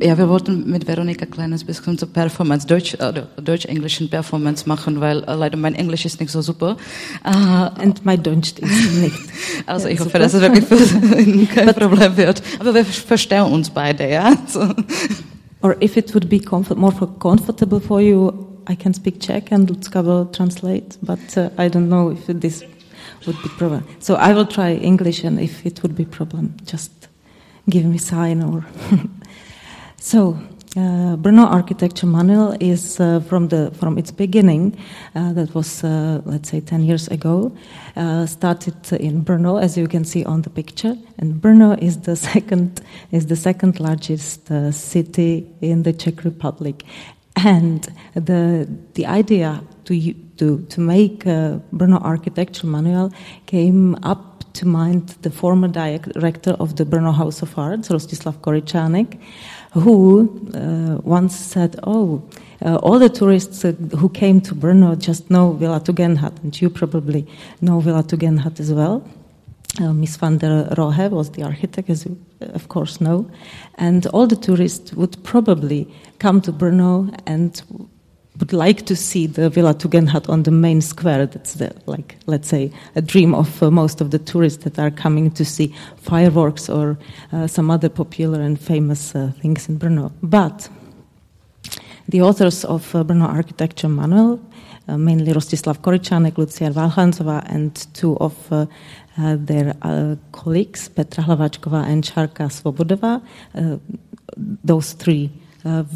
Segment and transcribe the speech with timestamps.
[0.00, 5.00] Ja, wir wollten mit Veronika ein kleines bisschen so Performance, Deutsch, äh, Deutsch-englischen Performance machen,
[5.00, 6.76] weil äh, leider mein Englisch ist nicht so super.
[7.26, 9.18] Uh, Und mein Deutsch ist nicht.
[9.66, 12.42] Also ich hoffe, dass es wirklich kein But Problem wird.
[12.60, 14.36] Aber wir verstehen uns beide, ja.
[14.46, 14.72] So.
[15.62, 16.40] Or if it would be
[16.76, 18.32] more comfortable for you,
[18.70, 22.62] I can speak Czech and Lucka will translate, but uh, I don't know if this
[23.26, 23.82] would be problem.
[23.98, 27.07] So I will try English and if it would be problem, just
[27.68, 28.64] give me sign or...
[30.00, 30.38] So,
[30.76, 34.78] uh, Brno Architecture Manual is uh, from the from its beginning,
[35.14, 37.52] uh, that was uh, let's say ten years ago,
[37.96, 40.96] uh, started in Brno, as you can see on the picture.
[41.18, 46.84] And Brno is the second is the second largest uh, city in the Czech Republic,
[47.36, 53.12] and the the idea to to to make Brno Architecture Manual
[53.46, 59.18] came up to mind the former director of the Brno House of Arts, Rostislav Koričánek
[59.72, 62.22] who uh, once said, "Oh,
[62.64, 66.70] uh, all the tourists uh, who came to Brno just know Villa Tugendhat, and you
[66.70, 67.26] probably
[67.60, 69.02] know Villa Tugendhat as well."
[69.80, 73.30] Uh, Miss van der Rohe was the architect, as you uh, of course know,
[73.76, 75.86] and all the tourists would probably
[76.18, 77.62] come to Brno and
[78.38, 81.26] would like to see the Villa Tugendhat on the main square.
[81.26, 84.90] That's the, like, let's say, a dream of uh, most of the tourists that are
[84.90, 86.98] coming to see fireworks or
[87.32, 90.12] uh, some other popular and famous uh, things in Brno.
[90.22, 90.68] But
[92.08, 94.40] the authors of uh, Brno Architecture Manual,
[94.88, 98.66] uh, mainly Rostislav Koričánek, Lucia Valchanzova, and two of uh,
[99.16, 99.74] their
[100.30, 103.20] colleagues, Petra Hlavačková and Šárka Svobodová,
[104.62, 105.28] those three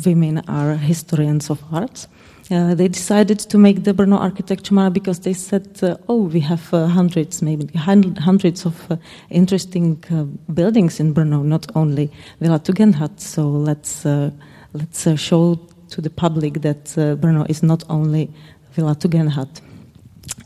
[0.05, 2.09] women are historians of arts.
[2.53, 6.41] Uh, they decided to make the Brno architecture map because they said, uh, "Oh, we
[6.41, 8.97] have uh, hundreds, maybe hundreds of uh,
[9.31, 13.19] interesting uh, buildings in Brno, not only Villa Tugendhat.
[13.21, 14.31] So let's uh,
[14.75, 16.85] let's show to the public that
[17.21, 18.29] Brno is not only
[18.73, 19.63] Villa Tugendhat."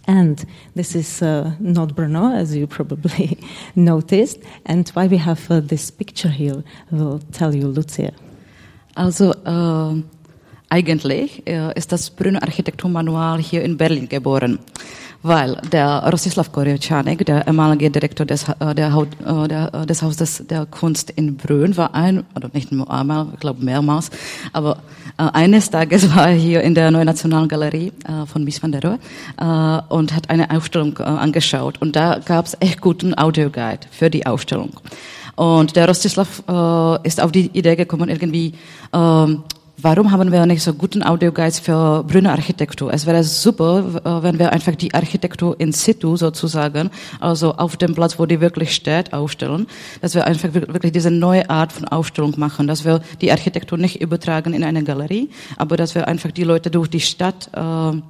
[0.07, 3.37] And this is not Brno, as you probably
[3.75, 4.39] noticed.
[4.65, 8.13] And why we have this picture here, will tell you, Lucia.
[8.97, 9.33] Also
[10.69, 14.59] Eigentlich äh, ist das Brünner Architekturmanual hier in Berlin geboren,
[15.23, 20.45] weil der Rostislav Korjačánek, der ehemalige Direktor des, äh, der, äh, der, äh, des Hauses
[20.49, 24.11] der Kunst in Brünn, war ein, oder nicht nur einmal, ich glaube mehrmals,
[24.53, 24.79] aber
[25.17, 28.99] eines Tages war er hier in der Neuen Nationalgalerie äh, von Mies van der Rohe
[29.89, 31.81] und hat eine Ausstellung angeschaut.
[31.81, 34.73] Und da gab es echt guten Audioguide für die Ausstellung.
[35.37, 38.55] Und der Rostislav äh, ist auf die Idee gekommen, irgendwie
[38.93, 39.45] ähm,
[39.79, 42.93] warum haben wir nicht so guten Audioguides für Brünner Architektur?
[42.93, 47.95] Es wäre super, äh, wenn wir einfach die Architektur in situ sozusagen, also auf dem
[47.95, 49.67] Platz, wo die wirklich steht, aufstellen,
[50.01, 54.01] dass wir einfach wirklich diese neue Art von Aufstellung machen, dass wir die Architektur nicht
[54.01, 58.01] übertragen in eine Galerie, aber dass wir einfach die Leute durch die Stadt äh,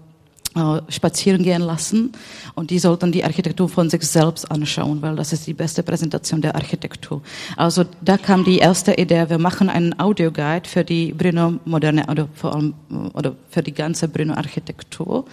[0.88, 2.12] spazieren gehen lassen
[2.54, 6.40] und die sollten die Architektur von sich selbst anschauen, weil das ist die beste Präsentation
[6.40, 7.20] der Architektur.
[7.56, 12.28] Also da kam die erste Idee, wir machen einen Audioguide für die Brünner moderne oder
[12.34, 12.74] vor allem
[13.12, 15.24] oder für die ganze Brünner Architektur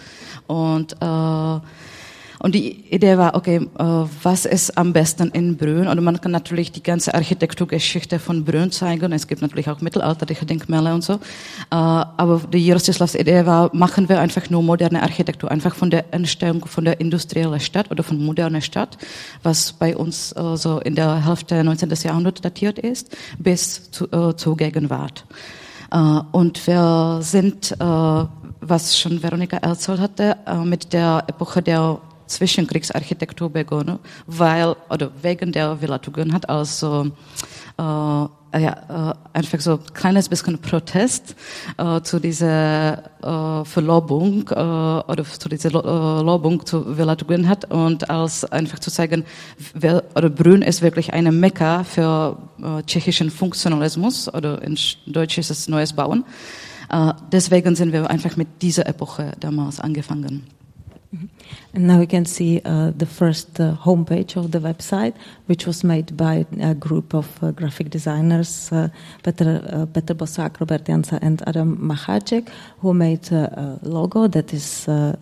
[0.46, 1.60] und äh,
[2.44, 3.84] und die Idee war, okay, äh,
[4.22, 5.88] was ist am besten in Brünn?
[5.88, 9.12] Und man kann natürlich die ganze Architekturgeschichte von Brünn zeigen.
[9.12, 11.14] Es gibt natürlich auch mittelalterliche Denkmäler und so.
[11.14, 11.18] Äh,
[11.70, 16.66] aber die Jaroslavs Idee war, machen wir einfach nur moderne Architektur, einfach von der Entstehung
[16.66, 18.98] von der industriellen Stadt oder von moderner Stadt,
[19.42, 21.94] was bei uns äh, so in der Hälfte 19.
[22.02, 24.06] Jahrhunderts datiert ist, bis zu,
[24.36, 25.24] zur Gegenwart.
[26.32, 34.76] Und wir sind, was schon Veronika erzählt hatte, mit der Epoche der Zwischenkriegsarchitektur begonnen, weil,
[34.90, 37.10] oder wegen der Villa Tugun hat also,
[37.78, 38.26] äh,
[38.58, 41.34] ja, äh, einfach so ein kleines bisschen Protest
[41.76, 47.70] äh, zu dieser äh, Verlobung äh, oder zu dieser äh, Lobung zu Villa Tugun hat
[47.70, 49.24] und als einfach zu zeigen,
[49.74, 55.50] wer, oder Brünn ist wirklich eine Mekka für äh, tschechischen Funktionalismus oder in Deutsch ist
[55.50, 56.24] es neues Bauen.
[56.90, 60.53] Äh, deswegen sind wir einfach mit dieser Epoche damals angefangen.
[61.74, 65.14] And now we can see uh, the first uh, homepage of the website,
[65.46, 68.88] which was made by a group of uh, graphic designers, uh,
[69.22, 74.88] Peter, uh, Peter Bosak, Robert Jansa, and Adam Machacek, who made a logo that is,
[74.88, 75.16] uh,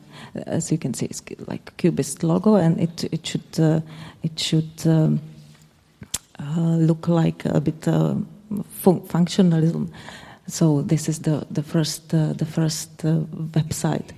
[0.46, 3.82] as you can see, it's like cubist logo, and it it should
[4.22, 5.20] it should um,
[6.86, 9.88] look like a bit fun functionalism.
[10.48, 14.12] So this is the the first the first website.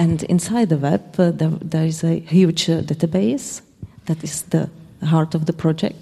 [0.00, 3.60] And inside the web, uh, there, there is a huge uh, database
[4.06, 4.70] that is the
[5.02, 5.96] heart of the project.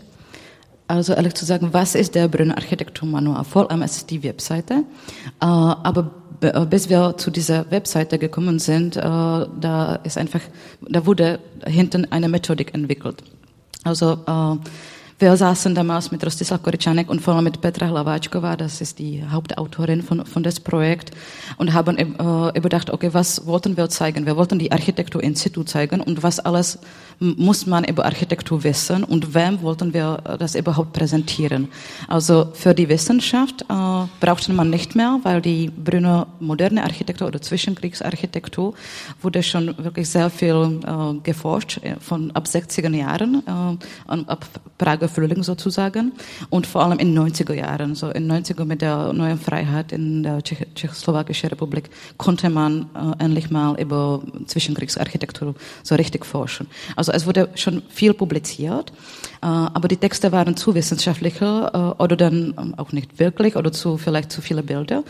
[0.89, 3.45] also ehrlich zu sagen, was ist der Brünner Architekturmanual?
[3.45, 4.85] Vor allem ist die Webseite,
[5.41, 6.11] äh, aber
[6.41, 10.41] äh, bis wir zu dieser Webseite gekommen sind, äh, da ist einfach,
[10.81, 13.23] da wurde hinten eine Methodik entwickelt.
[13.85, 14.19] Also
[15.21, 19.25] wir saßen damals mit Rostislav Koričanek und vor allem mit Petra Hlaváčková, das ist die
[19.29, 21.11] Hauptautorin von, von das Projekt,
[21.57, 24.27] und haben äh, überdacht, okay, was wollten wir zeigen?
[24.27, 26.79] Wir wollten die Architektur in situ zeigen und was alles
[27.21, 31.69] muss man über Architektur wissen und wem wollten wir das überhaupt präsentieren?
[32.07, 33.65] Also für die Wissenschaft äh,
[34.21, 38.75] brauchte man nicht mehr, weil die Brünner moderne Architektur oder Zwischenkriegsarchitektur
[39.23, 44.47] wurde schon wirklich sehr viel äh, geforscht, äh, von ab 60er Jahren, äh, ab
[44.79, 46.13] Prager Frühling sozusagen
[46.51, 50.43] und vor allem in 90er Jahren, so in 90er mit der neuen Freiheit in der
[50.43, 56.69] Tschech Tschechoslowakischen Republik konnte man äh, endlich mal über Zwischenkriegsarchitektur so richtig forschen.
[56.97, 58.93] Also es wurde schon viel publiziert,
[59.43, 63.73] äh, aber die Texte waren zu wissenschaftlicher äh, oder dann ähm, auch nicht wirklich oder
[63.73, 65.05] zu vielleicht zu viele Bilder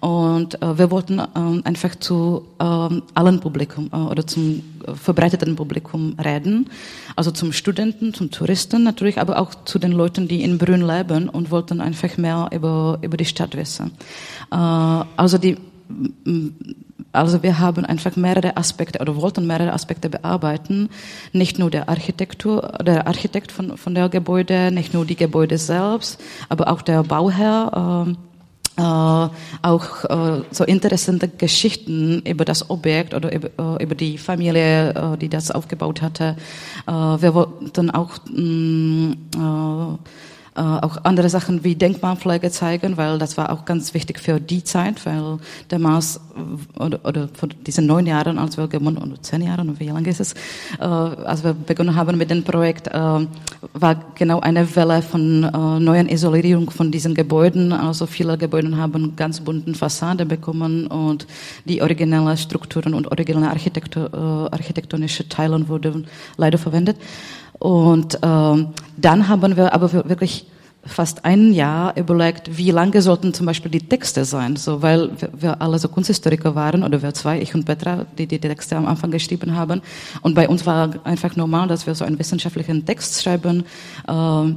[0.00, 4.62] und äh, wir wollten ähm, einfach zu ähm, allen Publikum oder zum
[4.94, 6.68] verbreiteten Publikum reden,
[7.16, 11.30] also zum Studenten, zum Touristen natürlich, aber auch zu den Leuten, die in Brünn leben
[11.30, 13.92] und wollten einfach mehr über, über die Stadt wissen.
[14.50, 15.56] Also die,
[17.12, 20.88] also wir haben einfach mehrere Aspekte oder wollten mehrere Aspekte bearbeiten.
[21.32, 26.20] Nicht nur der Architektur, der Architekt von, von der Gebäude, nicht nur die Gebäude selbst,
[26.48, 28.06] aber auch der Bauherr.
[28.08, 28.14] Äh,
[28.76, 34.90] äh, auch äh, so interessante Geschichten über das Objekt oder über, äh, über die Familie,
[34.90, 36.36] äh, die das aufgebaut hatte.
[36.88, 39.98] Äh, wir wollten auch mh, mm,
[40.56, 44.38] äh, äh, auch andere Sachen wie Denkmalpflege zeigen, weil das war auch ganz wichtig für
[44.40, 46.20] die Zeit, weil damals
[46.78, 50.20] oder, oder von diesen neun Jahren, als wir gewonnen, oder zehn Jahren, wie lange ist
[50.20, 50.34] es,
[50.78, 55.80] äh, als wir begonnen haben mit dem Projekt, äh, war genau eine Welle von äh,
[55.80, 57.72] neuen Isolierung von diesen Gebäuden.
[57.72, 61.26] Also viele Gebäude haben ganz bunten Fassade bekommen und
[61.64, 66.96] die originellen Strukturen und originelle Architektur, äh, architektonische Teile wurden leider verwendet.
[67.58, 70.46] Und ähm, dann haben wir aber wirklich
[70.86, 75.62] fast ein Jahr überlegt, wie lange sollten zum Beispiel die Texte sein, so weil wir,
[75.62, 79.10] alle so Kunsthistoriker waren oder wir zwei, ich und Petra, die die Texte am Anfang
[79.10, 79.80] geschrieben haben.
[80.20, 83.64] Und bei uns war einfach normal, dass wir so einen wissenschaftlichen Text schreiben.
[84.06, 84.54] Äh, äh,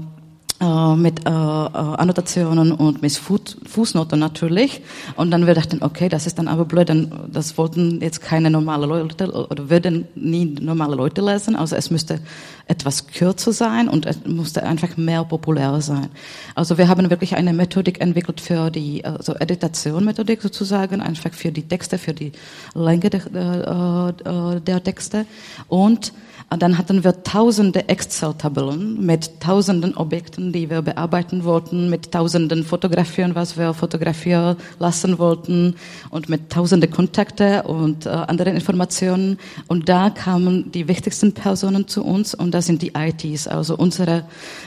[0.60, 4.82] mit äh, äh, Annotationen und mit Fuß, Fußnoten natürlich.
[5.16, 8.50] Und dann wir dachten, okay, das ist dann aber blöd, denn das wollten jetzt keine
[8.50, 11.56] normale Leute oder würden nie normale Leute lesen.
[11.56, 12.20] Also es müsste
[12.66, 16.10] etwas kürzer sein und es musste einfach mehr populär sein.
[16.56, 21.68] Also wir haben wirklich eine Methodik entwickelt für die also Editation-Methodik sozusagen, einfach für die
[21.68, 22.32] Texte, für die
[22.74, 25.26] Länge der, der, der Texte
[25.68, 26.14] und
[26.50, 33.36] dann hatten wir tausende Excel-Tabellen mit tausenden Objekten, die wir bearbeiten wollten, mit tausenden Fotografien,
[33.36, 35.76] was wir fotografieren lassen wollten
[36.10, 39.40] und mit tausende Kontakte und äh, anderen Informationen.
[39.68, 44.24] Und da kamen die wichtigsten Personen zu uns und das sind die ITs, also unsere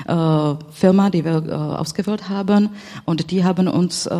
[0.06, 2.69] äh, Firma, die wir äh, ausgewählt haben.
[3.06, 4.19] Und die haben uns äh,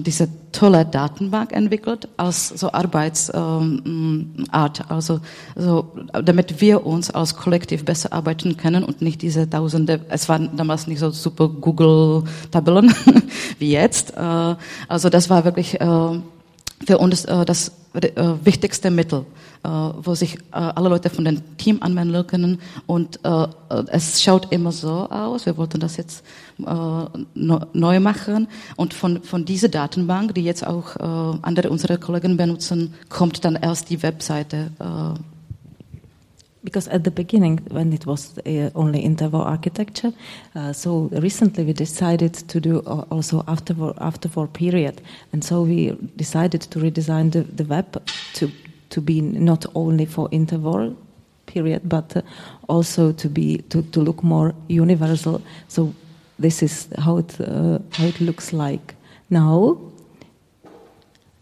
[0.00, 3.34] diese tolle Datenbank entwickelt als so Arbeitsart,
[3.86, 4.46] ähm,
[4.88, 5.20] also
[5.56, 10.28] so, damit wir wir uns als Kollektiv besser arbeiten können und nicht diese Tausende, es
[10.28, 12.94] waren damals nicht so super Google-Tabellen
[13.58, 14.16] wie jetzt.
[14.16, 14.54] Äh,
[14.88, 16.20] also das war wirklich äh,
[16.86, 17.72] für uns äh, das
[18.42, 19.26] wichtigste Mittel,
[19.62, 22.58] wo sich alle Leute von dem Team anmelden können.
[22.86, 23.20] Und
[23.88, 25.44] es schaut immer so aus.
[25.44, 26.24] Wir wollten das jetzt
[26.56, 28.48] neu machen.
[28.76, 30.96] Und von, von dieser Datenbank, die jetzt auch
[31.42, 34.70] andere unserer Kollegen benutzen, kommt dann erst die Webseite
[36.64, 40.12] because at the beginning, when it was uh, only interval architecture,
[40.54, 42.78] uh, so recently we decided to do
[43.10, 45.00] also after war, after war period,
[45.32, 48.02] and so we decided to redesign the, the web
[48.34, 48.50] to
[48.90, 50.94] to be not only for interval
[51.46, 52.22] period, but uh,
[52.68, 55.42] also to be to, to look more universal.
[55.68, 55.92] So
[56.38, 58.94] this is how it uh, how it looks like
[59.30, 59.78] now,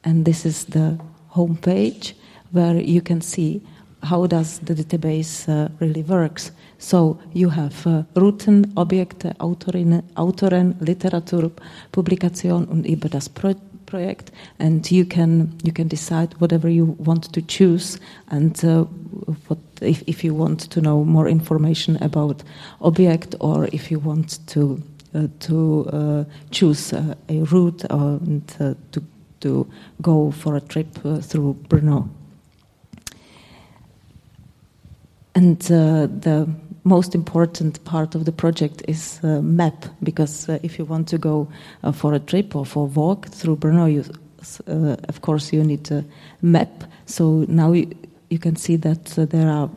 [0.04, 0.98] and this is the
[1.34, 2.14] homepage
[2.52, 3.60] where you can see
[4.02, 6.52] how does the database uh, really works.
[6.78, 11.50] So you have uh, Routen, Objekte, Autorin, Autoren, Literatur,
[11.92, 13.54] Publikation und über das Pro
[13.86, 14.30] Projekt,
[14.60, 17.98] and you can you can decide whatever you want to choose,
[18.30, 18.84] and uh,
[19.48, 22.44] what if if you want to know more information about
[22.80, 24.80] object, or if you want to
[25.12, 28.46] uh, to uh, choose uh, a route and
[28.92, 29.02] to
[29.40, 29.66] to
[30.00, 32.08] go for a trip through Brno.
[35.34, 36.48] And uh, the
[36.84, 41.18] most important part of the project is uh, map because uh, if you want to
[41.18, 41.48] go
[41.82, 44.04] uh, for a trip or for a walk through Brno, you,
[44.66, 46.04] uh, of course you need a
[46.42, 46.84] map.
[47.06, 47.90] So now you,
[48.30, 49.70] you can see that uh, there are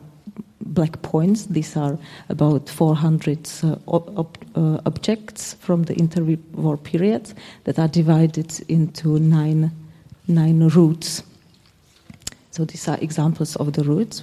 [0.60, 1.46] black points.
[1.46, 1.98] These are
[2.30, 4.38] about 400 uh, ob
[4.86, 7.32] objects from the interwar period
[7.64, 9.70] that are divided into nine
[10.26, 11.22] nine routes.
[12.50, 14.22] So these are examples of the routes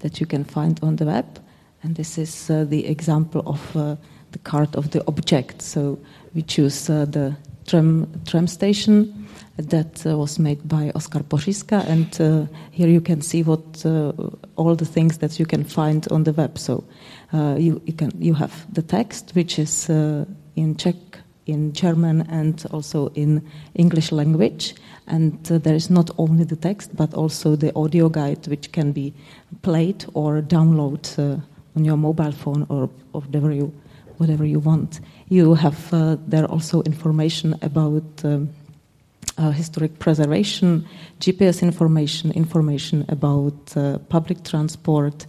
[0.00, 1.40] that you can find on the web.
[1.82, 3.96] And this is uh, the example of uh,
[4.32, 5.62] the card of the object.
[5.62, 5.98] So
[6.34, 7.36] we choose uh, the
[7.66, 9.26] tram, tram station
[9.56, 11.86] that uh, was made by Oskar Poschiska.
[11.86, 14.12] And uh, here you can see what uh,
[14.56, 16.58] all the things that you can find on the web.
[16.58, 16.84] So
[17.32, 20.96] you, you, can, you have the text, which is in Czech,
[21.48, 23.42] in German, and also in
[23.74, 24.74] English language.
[25.06, 28.92] And uh, there is not only the text, but also the audio guide, which can
[28.92, 29.12] be
[29.62, 31.40] played or download uh,
[31.74, 33.72] on your mobile phone or, or, whatever you
[34.18, 35.00] whatever you want.
[35.28, 38.48] You have uh, there also information about um,
[39.38, 40.84] uh, historic preservation,
[41.20, 45.26] GPS information, information about uh, public transport,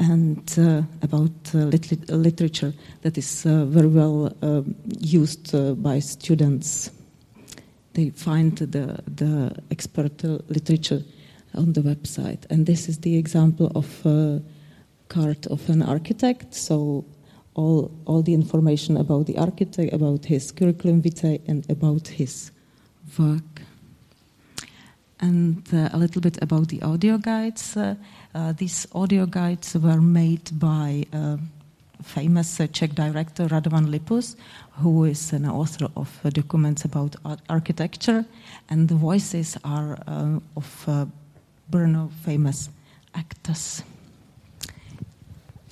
[0.00, 5.52] and uh, about literature that is very well um, used
[5.82, 6.90] by students
[7.94, 11.02] they find the, the expert literature
[11.54, 12.44] on the website.
[12.50, 14.42] And this is the example of a
[15.08, 16.54] card of an architect.
[16.54, 17.04] So
[17.54, 22.52] all, all the information about the architect, about his curriculum vitae, and about his
[23.18, 23.49] work.
[25.20, 27.76] And uh, a little bit about the audio guides.
[27.76, 27.94] Uh,
[28.34, 31.04] uh, these audio guides were made by
[32.02, 34.36] famous Czech director Radovan Lipus,
[34.82, 37.16] who is an author of documents about
[37.50, 38.24] architecture,
[38.70, 39.98] and the voices are
[40.56, 41.08] of
[41.70, 42.70] Brno famous
[43.14, 43.82] actors.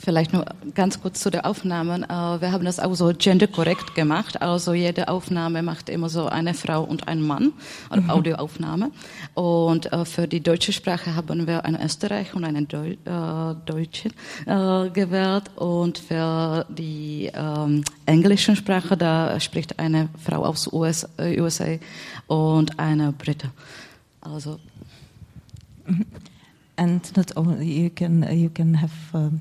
[0.01, 2.05] Vielleicht nur ganz kurz zu der Aufnahme.
[2.05, 4.41] Äh, wir haben das auch so genderkorrekt gemacht.
[4.41, 7.53] Also jede Aufnahme macht immer so eine Frau und ein Mann,
[7.91, 8.11] also mhm.
[8.11, 8.93] Audioaufnahme.
[9.35, 14.11] Und äh, für die deutsche Sprache haben wir eine Österreich und eine Deu äh, Deutsche
[14.47, 15.51] äh, gewählt.
[15.57, 21.77] Und für die ähm, englische Sprache, da spricht eine Frau aus US, äh, USA
[22.29, 23.51] und eine Brite.
[24.21, 24.61] Also.
[26.77, 29.41] And not only you can you can have um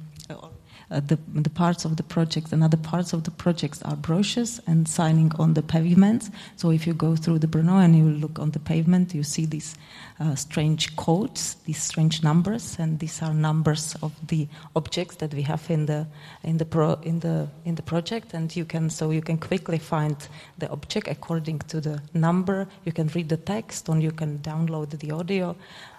[0.90, 4.62] uh, the, the parts of the project and other parts of the projects are brochures
[4.68, 6.32] and signing on the pavements.
[6.56, 9.46] So if you go through the Brno and you look on the pavement, you see
[9.46, 9.76] these
[10.20, 15.42] uh, strange codes, these strange numbers, and these are numbers of the objects that we
[15.42, 16.08] have in the
[16.44, 18.34] in the pro, in the in the project.
[18.34, 20.16] And you can so you can quickly find
[20.58, 22.68] the object according to the number.
[22.86, 25.56] You can read the text, or you can download the audio,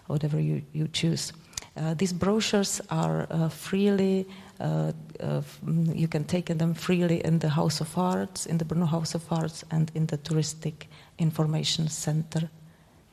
[0.07, 1.33] whatever you you choose.
[1.77, 4.27] Uh, these brochures are uh, freely
[4.61, 8.65] Uh, uh, mm, you can take them freely in the House of Arts, in the
[8.65, 10.89] Brno House of Arts, and in the Touristic
[11.19, 12.51] Information Center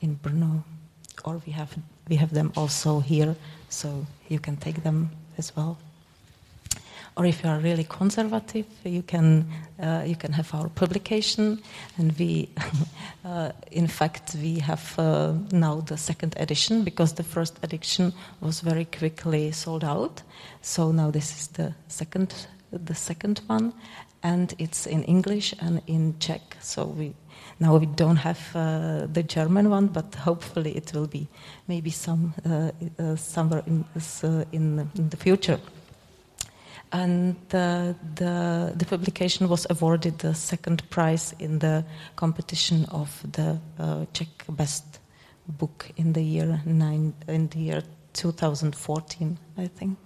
[0.02, 0.64] in Brno.
[1.24, 1.78] Or we have
[2.10, 3.36] we have them also here,
[3.70, 5.78] so you can take them as well
[7.18, 9.46] or if you are really conservative, you can
[9.82, 11.62] uh, you can have our publication,
[11.98, 12.50] and we,
[13.26, 18.62] uh, in fact, we have uh, now the second edition because the first edition was
[18.62, 20.22] very quickly sold out.
[20.62, 23.74] So now this is the second the second one,
[24.24, 26.58] and it's in English and in Czech.
[26.62, 27.14] So we
[27.60, 31.28] now we don't have uh, the German one, but hopefully it will be
[31.68, 33.86] maybe some uh, uh, somewhere in,
[34.52, 35.60] in, in the future
[36.96, 41.84] and the, the, publication was awarded the second prize in the
[42.16, 45.00] competition of the uh, Czech best
[45.48, 47.84] book in the year nine, in the year
[48.14, 49.98] 2014, I think.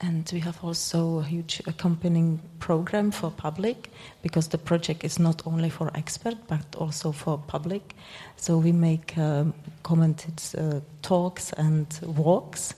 [0.00, 3.90] And we have also a huge accompanying program for public
[4.22, 7.94] because the project is not only for expert but also for public.
[8.36, 12.74] So we make um, commented uh, talks and walks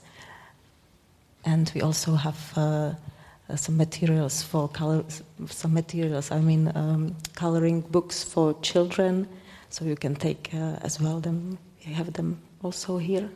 [1.47, 2.93] and we also have uh,
[3.49, 5.03] uh, some materials for color,
[5.45, 6.29] some materials.
[6.29, 9.27] I mean, um, coloring books for children,
[9.69, 11.21] so you can take uh, as well.
[11.21, 13.29] Them, We have them also here.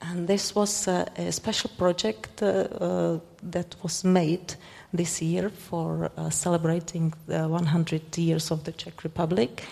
[0.00, 4.54] And this was uh, a special project that was made
[4.92, 9.62] this year for celebrating the 100 years of the Czech Republic.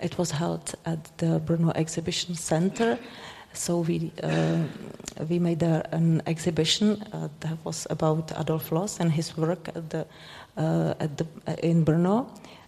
[0.00, 2.98] It was held at the Brno Exhibition Center
[3.56, 4.62] so we uh,
[5.28, 9.90] we made a, an exhibition uh, that was about Adolf Loos and his work at
[9.90, 10.06] the
[10.56, 12.26] uh, at the uh, in Brno.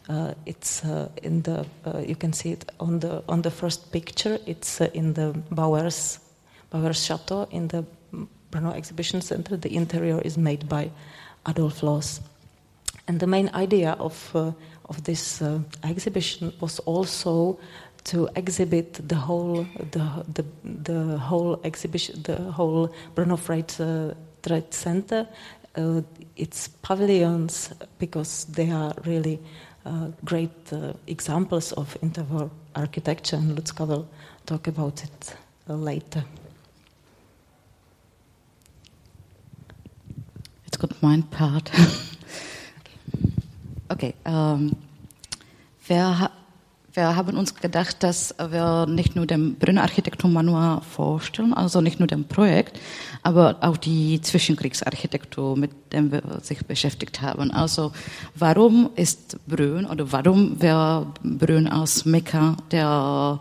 [0.08, 1.66] Uh, it's uh, in the
[2.06, 4.38] you can see it on the on the first picture.
[4.46, 6.18] It's in the Bauers
[6.70, 7.84] Bauers Chateau in the
[8.50, 9.56] Brno Exhibition Center.
[9.56, 10.90] The interior is made by
[11.46, 12.20] Adolf Loos.
[13.08, 14.52] And the main idea of, uh,
[14.88, 17.58] of this uh, exhibition was also
[18.04, 24.72] to exhibit the whole, the, the, the whole exhibition, the whole Brno Freight uh, Trade
[24.72, 25.26] Center,
[25.76, 26.02] uh,
[26.36, 29.40] its pavilions, because they are really
[29.84, 34.08] uh, great uh, examples of interwar architecture, and Lutzka will
[34.46, 35.36] talk about it
[35.66, 36.24] later.
[40.64, 41.70] Jetzt kommt mein Part.
[43.88, 44.72] okay, ähm,
[45.86, 46.30] wir,
[46.98, 52.08] wir haben uns gedacht, dass wir nicht nur den Brünner Architekturmanual vorstellen, also nicht nur
[52.08, 52.80] dem Projekt,
[53.22, 57.52] aber auch die Zwischenkriegsarchitektur, mit dem wir sich beschäftigt haben.
[57.52, 57.92] Also
[58.34, 63.38] warum ist Brünn oder warum wäre Brünn als Mekka der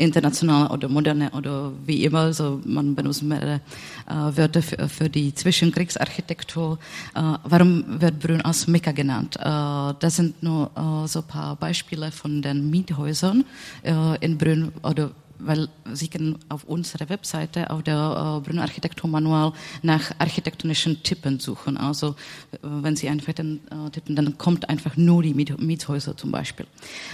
[0.00, 3.60] international oder moderne oder wie immer, also man benutzt mehrere
[4.08, 6.78] äh, Wörter für, für, die Zwischenkriegsarchitektur.
[7.14, 9.36] Äh, warum wird Brünn als Mekka genannt?
[9.36, 13.44] Äh, das sind nur äh, so ein paar Beispiele von den Miethäusern
[13.82, 15.10] äh, in Brünn oder
[15.44, 21.76] weil Sie können auf unserer Webseite, auf der äh, Brünner Architekturmanual nach architektonischen Tippen suchen.
[21.76, 22.14] Also
[22.62, 26.66] wenn Sie einfach den äh, tippen, dann kommt einfach nur die Miethäuser zum Beispiel.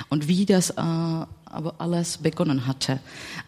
[0.09, 0.83] Und wie das äh,
[1.49, 2.99] aber alles begonnen hatte.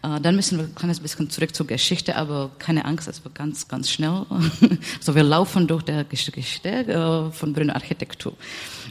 [0.01, 3.67] Dann müssen wir ein kleines bisschen zurück zur Geschichte, aber keine Angst, es wird ganz,
[3.67, 4.25] ganz schnell.
[4.99, 8.33] so, wir laufen durch die Geschichte von Brünner Architektur.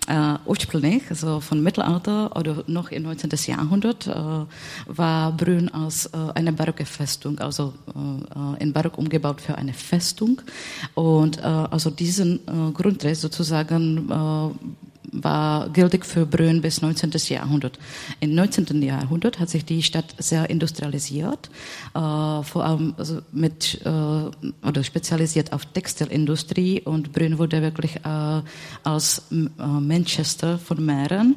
[0.08, 3.28] Äh, ursprünglich, also von Mittelalter oder noch im 19.
[3.46, 4.12] Jahrhundert, äh,
[4.86, 7.74] war Brünn als äh, eine barocke Festung, also
[8.58, 10.40] in Barock umgebaut für eine Festung.
[10.94, 12.40] Und also diesen
[12.74, 14.08] Grundriss sozusagen
[15.12, 17.12] war gültig für Brünn bis 19.
[17.28, 17.78] Jahrhundert.
[18.20, 18.82] Im 19.
[18.82, 21.50] Jahrhundert hat sich die Stadt sehr industrialisiert,
[21.94, 28.42] äh, vor allem also mit äh, oder spezialisiert auf Textilindustrie und Brünn wurde wirklich äh,
[28.84, 31.36] als äh, Manchester von Mähren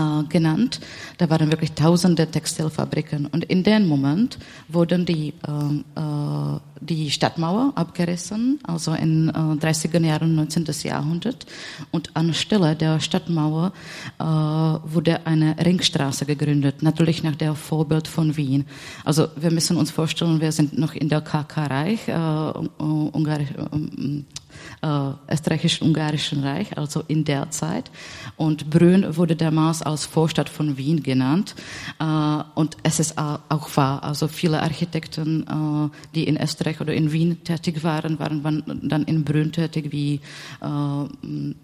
[0.00, 0.80] äh, genannt.
[1.18, 3.26] Da waren wirklich tausende Textilfabriken.
[3.26, 10.00] Und in dem Moment wurden die, äh, äh die Stadtmauer abgerissen, also in äh, 30er
[10.00, 10.64] Jahren 19.
[10.84, 11.44] Jahrhundert.
[11.90, 13.72] Und anstelle der Stadtmauer
[14.18, 18.64] äh, wurde eine Ringstraße gegründet, natürlich nach der Vorbild von Wien.
[19.04, 22.12] Also wir müssen uns vorstellen, wir sind noch in der KK-Reich, äh,
[22.78, 23.50] Ungarisch,
[24.82, 27.90] äh, österreichisch-ungarischen Reich, also in der Zeit.
[28.36, 31.54] Und Brünn wurde damals als Vorstadt von Wien genannt.
[31.98, 32.04] Äh,
[32.54, 37.42] und es ist auch wahr, also viele Architekten, äh, die in Österreich oder in Wien
[37.44, 40.20] tätig waren, waren dann in Brünn tätig, wie
[40.60, 41.54] äh,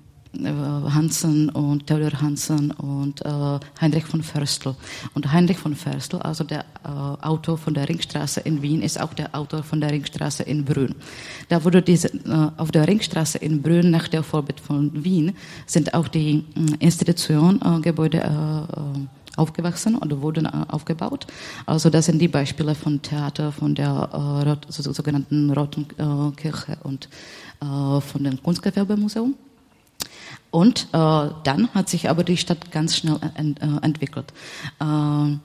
[0.45, 4.75] Hansen und Theodor Hansen und äh, Heinrich von Förstel.
[5.15, 9.15] Und Heinrich von Förstel, also der äh, Autor von der Ringstraße in Wien, ist auch
[9.15, 10.95] der Autor von der Ringstraße in Brünn.
[11.49, 15.33] Da wurde diese, äh, auf der Ringstraße in Brünn nach der Vorbild von Wien
[15.67, 21.27] sind auch die äh, Institutiongebäude äh, äh, aufgewachsen oder wurden aufgebaut.
[21.67, 26.79] Also das sind die Beispiele von Theater, von der äh, so, sogenannten Roten äh, Kirche
[26.83, 27.09] und
[27.61, 29.35] äh, von dem Kunstgewerbemuseum.
[30.51, 34.33] Und äh, dann hat sich aber die Stadt ganz schnell ent, äh, entwickelt.
[34.81, 35.37] Äh,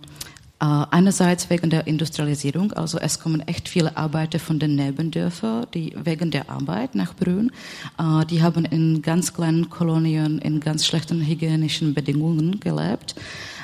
[0.62, 5.96] äh, einerseits wegen der Industrialisierung, also es kommen echt viele Arbeiter von den Nebendörfern, die
[5.96, 7.52] wegen der Arbeit nach Brünn,
[7.98, 13.16] äh, die haben in ganz kleinen Kolonien in ganz schlechten hygienischen Bedingungen gelebt.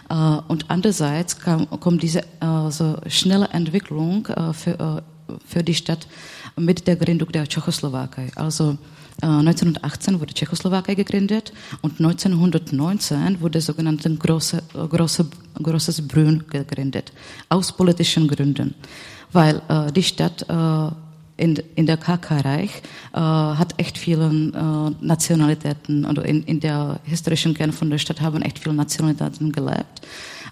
[0.10, 0.16] Äh,
[0.48, 5.04] und andererseits kam, kommt diese äh, so schnelle Entwicklung für,
[5.46, 6.08] für die Stadt
[6.56, 8.32] mit der Gründung der Tschechoslowakei.
[8.34, 8.80] Also
[9.22, 11.52] 1918 äh, wurde Tschechoslowakei gegründet
[11.82, 15.26] und 1919 wurde sogenannte große, große,
[15.62, 17.12] großes Brünn gegründet,
[17.50, 18.76] aus politischen Gründen,
[19.32, 20.92] weil äh, die Stadt äh,
[21.38, 22.82] in, in der KK-Reich
[23.14, 28.22] äh, hat echt vielen äh, Nationalitäten, oder in, in der historischen Kern von der Stadt
[28.22, 30.02] haben echt viele Nationalitäten gelebt.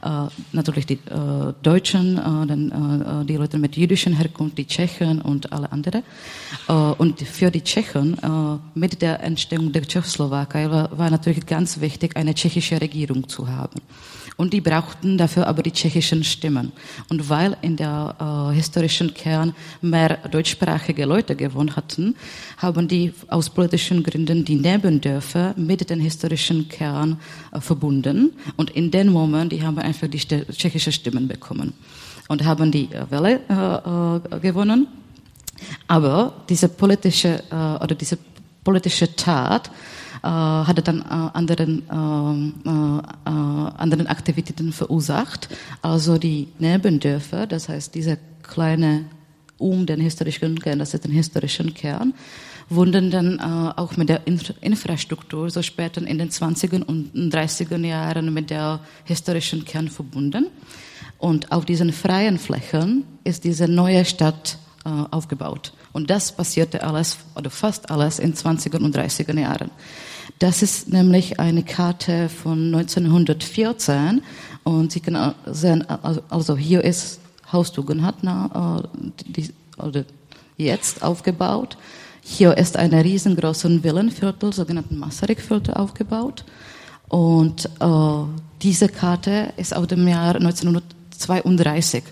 [0.05, 5.51] Äh, natürlich die äh, Deutschen, äh, dann die Leute mit jüdischen Herkunft, die Tschechen und
[5.51, 6.03] alle anderen.
[6.97, 8.17] Und für die Tschechen
[8.73, 13.81] mit der Entstehung der Tschechoslowakei war, war natürlich ganz wichtig, eine tschechische Regierung zu haben.
[14.37, 16.73] Und die brauchten dafür aber die tschechischen Stimmen.
[17.09, 22.15] Und weil in der äh, historischen Kern mehr deutschsprachige Leute gewohnt hatten,
[22.57, 27.17] haben die aus politischen Gründen die Nebendörfer mit den historischen Kern
[27.51, 28.33] äh, verbunden.
[28.57, 31.73] Und in dem Moment, die haben einfach die tschechische Stimmen bekommen
[32.27, 34.87] und haben die äh, Welle äh, äh, gewonnen.
[35.87, 38.17] Aber diese politische äh, oder diese
[38.63, 39.71] politische Tat
[40.29, 45.49] hatte dann äh, anderen, äh, äh, anderen Aktivitäten verursacht.
[45.81, 49.05] Also die Nebendörfer, das heißt diese kleine
[49.57, 52.13] um den historischen Kern, das ist den historischen Kern,
[52.69, 57.77] wurden dann äh, auch mit der Infra Infrastruktur so später in den 20er und 30er
[57.85, 60.47] Jahren mit der historischen Kern verbunden.
[61.17, 65.73] Und auf diesen freien Flächen ist diese neue Stadt äh, aufgebaut.
[65.93, 69.71] Und das passierte alles, oder fast alles, in 20er und 30er Jahren.
[70.39, 74.21] Das ist nämlich eine Karte von 1914
[74.63, 75.85] und Sie können sehen,
[76.29, 77.19] also hier ist
[77.51, 78.83] Haus Tugendhatna,
[79.27, 80.03] die, oder
[80.57, 81.77] jetzt aufgebaut.
[82.21, 86.43] Hier ist eine riesengroße Villenviertel, sogenannten Masaryk-Viertel aufgebaut.
[87.07, 88.23] Und äh,
[88.63, 92.03] diese Karte ist aus dem Jahr 1932.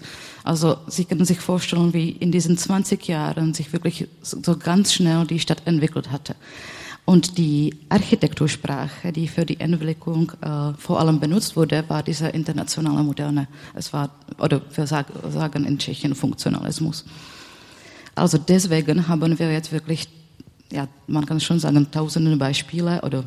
[0.44, 5.26] Also Sie können sich vorstellen, wie in diesen 20 Jahren sich wirklich so ganz schnell
[5.26, 6.36] die Stadt entwickelt hatte.
[7.06, 13.04] Und die Architektursprache, die für die Entwicklung äh, vor allem benutzt wurde, war diese internationale
[13.04, 13.48] Moderne.
[13.74, 17.04] Es war, oder wir sagen in Tschechien Funktionalismus.
[18.16, 20.08] Also deswegen haben wir jetzt wirklich,
[20.72, 23.26] ja, man kann schon sagen, tausende Beispiele oder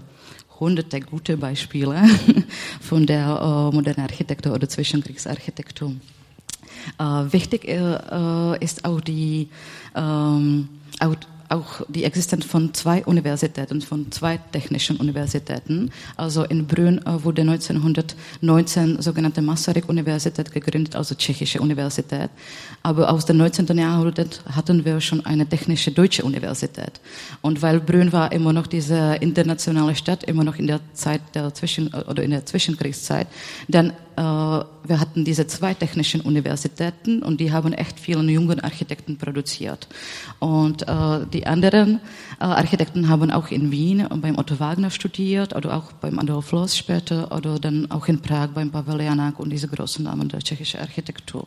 [0.58, 2.02] hunderte gute Beispiele
[2.80, 5.92] von der äh, modernen Architektur oder Zwischenkriegsarchitektur.
[6.98, 9.48] Äh, wichtig äh, ist auch die
[9.94, 10.68] ähm,
[11.00, 11.14] auch
[11.48, 15.90] auch die Existenz von zwei Universitäten, von zwei technischen Universitäten.
[16.16, 22.30] Also in Brünn äh, wurde 1919 sogenannte Masaryk-Universität gegründet, also tschechische Universität.
[22.82, 23.66] Aber aus dem 19.
[23.78, 27.00] Jahrhundert hatten wir schon eine technische deutsche Universität.
[27.42, 31.52] Und weil Brünn war immer noch diese internationale Stadt, immer noch in der Zeit der
[31.54, 33.26] Zwischen, oder in der Zwischenkriegszeit,
[33.68, 39.18] dann äh, wir hatten diese zwei technischen Universitäten und die haben echt vielen jungen Architekten
[39.18, 39.88] produziert.
[40.38, 42.00] Und äh, die anderen
[42.40, 46.76] äh, Architekten haben auch in Wien beim Otto Wagner studiert oder auch beim Adolf Loos
[46.76, 50.80] später oder dann auch in Prag beim Pavel Janak und diese großen Namen der tschechischen
[50.80, 51.46] Architektur.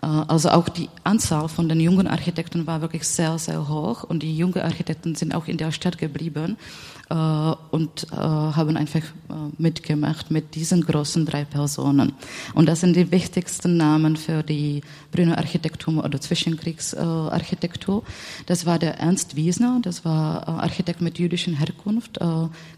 [0.00, 4.34] Also auch die Anzahl von den jungen Architekten war wirklich sehr, sehr hoch und die
[4.34, 10.30] jungen Architekten sind auch in der Stadt geblieben äh, und äh, haben einfach äh, mitgemacht
[10.30, 12.12] mit diesen großen drei Personen.
[12.54, 18.04] Und das sind die wichtigsten Namen für die Brünner Architektur oder Zwischenkriegsarchitektur.
[18.46, 22.20] Das war der Ernst Wiesner, das war Architekt mit jüdischer Herkunft,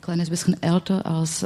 [0.01, 1.45] kleines bisschen älter als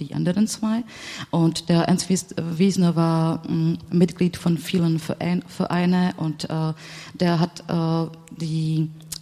[0.00, 0.84] die anderen zwei.
[1.30, 7.64] Und der Ernst Wiesner war mm, Mitglied von vielen Vereinen und der hat
[8.40, 8.88] die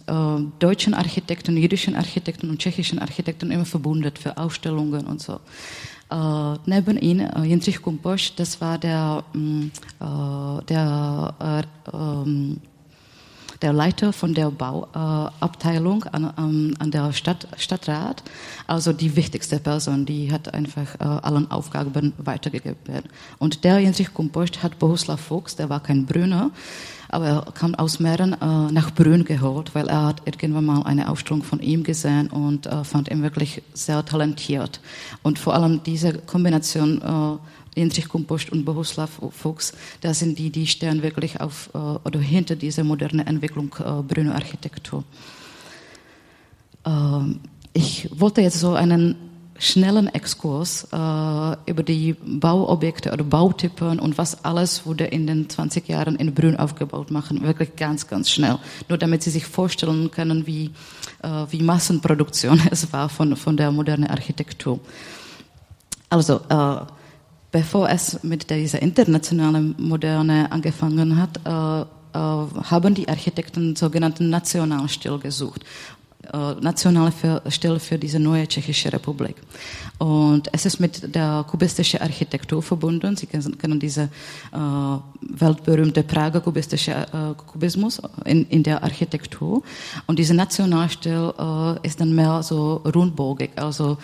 [0.59, 5.39] deutschen Architekten, jüdischen Architekten und tschechischen Architekten immer verbunden für Ausstellungen und so.
[6.11, 12.55] Äh, neben ihm äh, Jindřich Kumposch, das war der, äh, der, äh,
[13.61, 18.23] der Leiter von der Bauabteilung an, an, an der Stadt, Stadtrat,
[18.67, 23.03] also die wichtigste Person, die hat einfach allen Aufgaben weitergegeben.
[23.37, 26.49] Und der Jindřich Kumposch hat Bohuslav Fuchs, der war kein Brünner,
[27.11, 31.09] aber er kam aus Mähren äh, nach Brünn geholt, weil er hat irgendwann mal eine
[31.09, 34.79] Ausstellung von ihm gesehen und äh, fand ihn wirklich sehr talentiert.
[35.21, 40.67] Und vor allem diese Kombination äh, Dietrich Kumpost und Bohuslav Fuchs, das sind die, die
[40.67, 45.03] stehen wirklich auf äh, oder hinter dieser modernen Entwicklung äh, Brünner Architektur.
[46.85, 47.39] Ähm,
[47.73, 49.30] ich wollte jetzt so einen
[49.61, 50.95] schnellen Exkurs äh,
[51.69, 56.57] über die Bauobjekte oder Bautypen und was alles wurde in den 20 Jahren in Brünn
[56.57, 57.43] aufgebaut machen.
[57.43, 58.57] Wirklich ganz, ganz schnell.
[58.89, 60.71] Nur damit Sie sich vorstellen können, wie,
[61.21, 64.79] äh, wie Massenproduktion es war von, von der modernen Architektur.
[66.09, 66.77] Also, äh,
[67.51, 75.19] bevor es mit dieser internationalen Moderne angefangen hat, äh, äh, haben die Architekten sogenannten Nationalstil
[75.19, 75.63] gesucht.
[76.33, 77.11] Äh, nationale
[77.49, 79.35] Stelle für diese neue tschechische Republik.
[79.97, 83.17] Und es ist mit der kubistischen Architektur verbunden.
[83.17, 84.03] Sie kennen diese
[84.53, 84.57] äh,
[85.21, 89.61] weltberühmte Prager kubistische äh, Kubismus in, in der Architektur.
[90.07, 93.97] Und diese Nationalstelle äh, ist dann mehr so rundbogig, also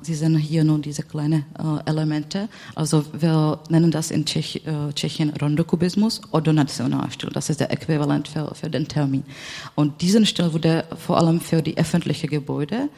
[0.00, 2.48] Sie sehen hier nur diese kleinen äh, Elemente.
[2.74, 7.28] Also wir nennen das in Tschech, äh, Tschechien Rondokubismus oder Nationalstil.
[7.30, 9.22] Das ist der Äquivalent für, für den Termin.
[9.74, 12.88] Und diesen Stil wurde vor allem für die öffentlichen Gebäude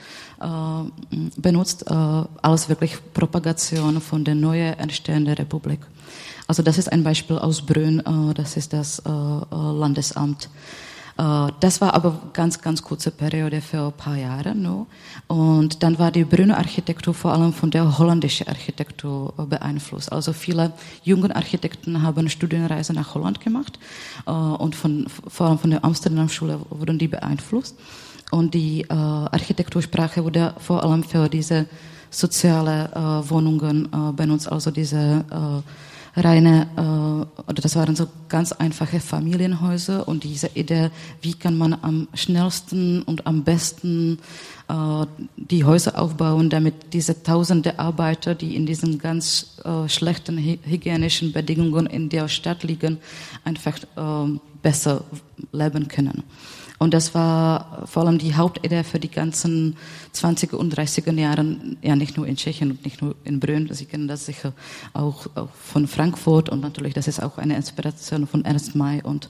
[1.36, 5.78] benutzt als wirklich Propagation von der neuen entstehenden Republik.
[6.48, 8.02] Also das ist ein Beispiel aus Brünn,
[8.34, 10.50] das ist das Landesamt.
[11.18, 14.86] Äh, das war aber ganz, ganz kurze Periode für ein paar Jahre nur.
[15.28, 20.12] Und dann war die Brünner Architektur vor allem von der holländischen Architektur beeinflusst.
[20.12, 20.72] Also viele
[21.02, 23.78] junge Architekten haben Studienreise nach Holland gemacht
[24.26, 27.76] äh, und von, vor allem von der Amsterdam Schule wurden die beeinflusst.
[28.30, 31.66] Und die äh, Architektursprache wurde vor allem für diese
[32.10, 35.24] soziale Wohnungen benutzt, also diese
[36.14, 41.76] reine, äh, oder das waren so ganz einfache Familienhäuser und diese Idee, wie kann man
[41.80, 44.18] am schnellsten und am besten
[44.68, 51.32] äh, die Häuser aufbauen, damit diese tausende Arbeiter, die in diesen ganz äh, schlechten hygienischen
[51.32, 52.98] Bedingungen in der Stadt liegen,
[53.44, 55.04] einfach äh, besser
[55.52, 56.22] leben können.
[56.82, 59.76] Und das war vor allem die Hauptidee für die ganzen
[60.16, 63.84] 20er und 30er Jahren, ja nicht nur in Tschechien und nicht nur in Brünn, Sie
[63.84, 64.52] kennen das sicher
[64.92, 69.28] auch, auch von Frankfurt und natürlich, das ist auch eine Inspiration von Ernst May und,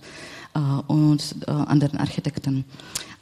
[0.54, 2.64] äh, und äh, anderen Architekten.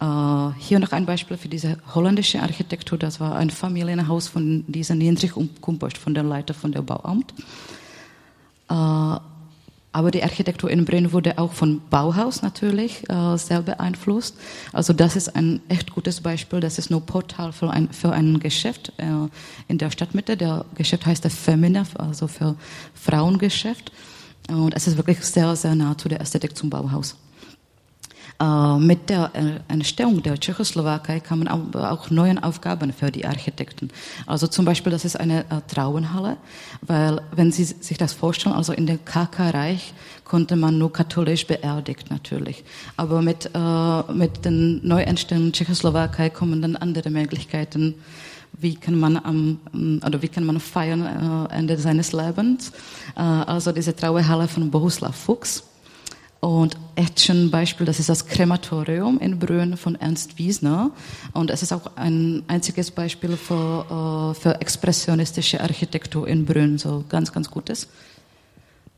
[0.00, 5.00] Äh, hier noch ein Beispiel für diese holländische Architektur, das war ein Familienhaus von diesem
[5.00, 7.34] Jendrich Kumpost, von dem Leiter von der Bauamt.
[9.92, 14.36] Aber die Architektur in Brünn wurde auch von Bauhaus natürlich äh, sehr beeinflusst.
[14.72, 16.60] Also das ist ein echt gutes Beispiel.
[16.60, 19.04] Das ist nur Portal für ein, für ein Geschäft äh,
[19.66, 20.36] in der Stadtmitte.
[20.36, 22.54] Der Geschäft heißt der Femina, also für
[22.94, 23.90] Frauengeschäft.
[24.48, 27.16] Und es ist wirklich sehr, sehr nah zu der Ästhetik zum Bauhaus.
[28.40, 33.90] Äh, mit der äh, Entstehung der Tschechoslowakei kamen auch neue Aufgaben für die Architekten.
[34.26, 36.38] Also zum Beispiel, das ist eine äh, Trauenhalle,
[36.80, 39.92] weil wenn Sie sich das vorstellen, also in dem KK-Reich
[40.24, 42.64] konnte man nur katholisch beerdigt natürlich.
[42.96, 43.50] Aber mit,
[44.14, 47.96] mit den Neuentstehungen Tschechoslowakei kommen dann andere Möglichkeiten
[48.52, 49.58] wie kann man am,
[50.04, 52.72] oder wie kann man feiern äh, Ende seines Lebens.
[53.16, 55.69] Äh, also diese Trauerhalle von Bohuslav Fuchs.
[56.40, 60.90] Und echt ein Beispiel, das ist das Krematorium in Brünn von Ernst Wiesner.
[61.34, 67.04] Und es ist auch ein einziges Beispiel für, äh, für expressionistische Architektur in Brünn, so
[67.10, 67.88] ganz, ganz gutes.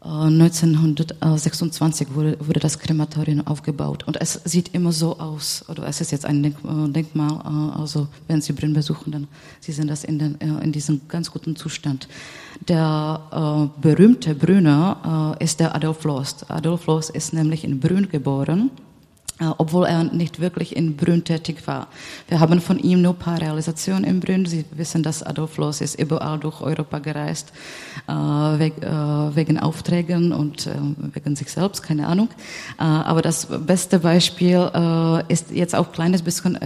[0.05, 6.11] 1926 wurde, wurde das Krematorium aufgebaut und es sieht immer so aus, oder es ist
[6.11, 6.51] jetzt ein äh,
[6.89, 9.29] Denkmal, äh, also wenn Sie Brünn besuchen, dann
[9.61, 12.09] Sie sehen das in, den, äh, in diesem ganz guten Zustand.
[12.67, 16.51] Der äh, berühmte Brünner äh, ist der Adolf Lost.
[16.51, 18.92] Adolf Lost ist nämlich in Brünn geboren äh,
[19.59, 21.89] obwohl er nicht wirklich in Brünn tätig war.
[22.29, 24.47] Wir haben von ihm nur ein paar Realisationen in Brünn.
[24.47, 27.53] Sie wissen, dass Adolf Loos ist überall durch Europa gereist,
[28.09, 30.69] äh, äh, wegen Aufträgen und
[31.15, 32.29] wegen sich selbst, keine Ahnung.
[32.79, 34.71] aber das beste Beispiel
[35.29, 36.59] ist jetzt auch ein kleines bisschen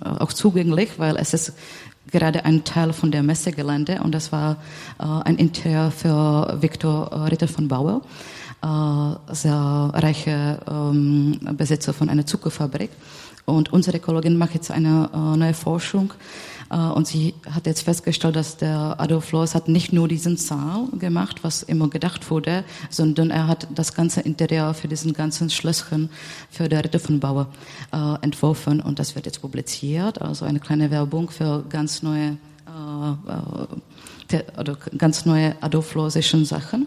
[0.00, 1.52] auch zugänglich, weil es ist
[2.10, 4.56] gerade ein Teil von der Messegelände und das war
[4.98, 8.02] ein Interieur für Viktor Ritter von Bauer.
[8.62, 12.90] Äh, sehr reiche ähm, Besitzer von einer Zuckerfabrik.
[13.46, 16.12] Und unsere Kollegin macht jetzt eine äh, neue Forschung
[16.70, 20.88] äh, und sie hat jetzt festgestellt, dass der Adolf Loos hat nicht nur diesen Saal
[20.98, 26.10] gemacht, was immer gedacht wurde, sondern er hat das ganze Interieur für diesen ganzen Schlösschen
[26.50, 27.46] für der Ritter von Bauer
[27.92, 34.42] äh, entworfen und das wird jetzt publiziert, also eine kleine Werbung für ganz neue äh,
[34.58, 36.86] oder ganz neue Adolf Loosischen Sachen.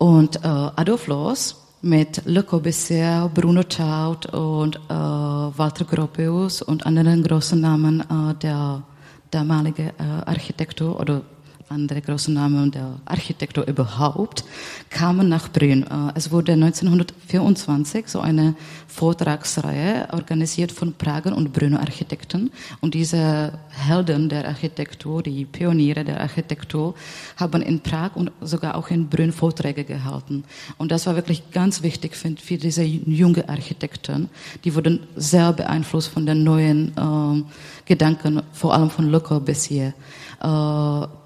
[0.00, 7.22] Und äh, Adolf Loos mit Le Corbusier, Bruno Taut und äh, Walter Gropius und anderen
[7.22, 8.82] großen Namen äh, der
[9.30, 11.20] damalige äh, Architektur oder
[11.70, 14.44] andere große Namen der Architektur überhaupt,
[14.90, 15.84] kamen nach Brünn.
[15.84, 18.56] Äh, es wurde 1924 so eine
[18.88, 22.50] Vortragsreihe organisiert von Prager und Brünner Architekten.
[22.80, 26.96] Und diese Helden der Architektur, die Pioniere der Architektur,
[27.36, 30.42] haben in Prag und sogar auch in Brünn Vorträge gehalten.
[30.76, 34.28] Und das war wirklich ganz wichtig für, diese jungen Architekten.
[34.64, 37.44] Die wurden sehr beeinflusst von den neuen äh,
[37.84, 39.94] Gedanken, vor allem von Le Corbusier.
[40.42, 41.19] Äh,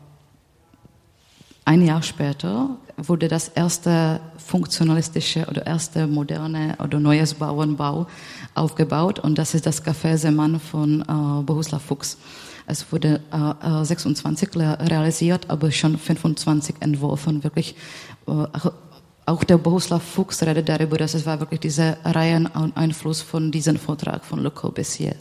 [1.64, 8.06] ein Jahr später wurde das erste funktionalistische oder erste moderne oder neues Bauernbau
[8.54, 12.18] aufgebaut und das ist das Café Seman von äh, Bohuslav Fuchs.
[12.66, 17.44] Es wurde äh, 26 äh, realisiert, aber schon 25 entworfen.
[17.44, 17.74] Wirklich,
[18.26, 18.46] äh,
[19.26, 24.24] auch der Bohuslav Fuchs redet darüber, dass es war wirklich dieser Reiheneinfluss von diesem Vortrag
[24.24, 25.16] von Le Corbusier.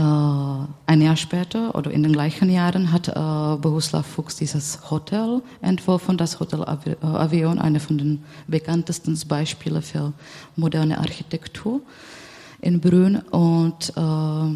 [0.00, 6.16] Ein Jahr später oder in den gleichen Jahren hat äh, Bohuslav Fuchs dieses Hotel entworfen,
[6.16, 10.12] das Hotel äh, Avion, eine von den bekanntesten Beispielen für
[10.56, 11.80] moderne Architektur
[12.60, 13.18] in Brünn.
[13.30, 14.54] Und äh,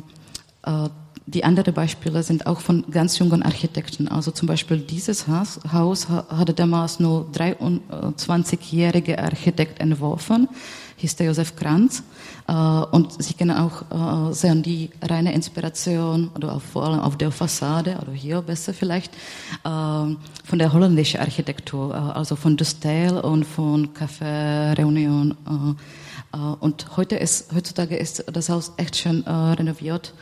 [0.71, 0.89] äh,
[1.27, 4.09] die anderen Beispiele sind auch von ganz jungen Architekten.
[4.09, 10.49] Also zum Beispiel dieses Haus, hatte damals nur 23-jährige Architekt entworfen
[10.99, 12.03] hieß der Josef Kranz.
[12.47, 17.31] Äh, und Sie kennen auch äh, sehr die reine Inspiration, oder vor allem auf der
[17.31, 23.95] Fassade, oder hier besser vielleicht, äh, von der holländischen Architektur, also von Dustel und von
[23.95, 25.37] Café Reunion.
[26.61, 30.15] Und heute ist, heutzutage ist das Haus echt schön renoviert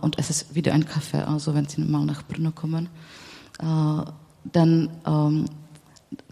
[0.00, 2.88] und es ist wieder ein Café, also wenn Sie mal nach Brno kommen.
[3.58, 5.46] dann ähm,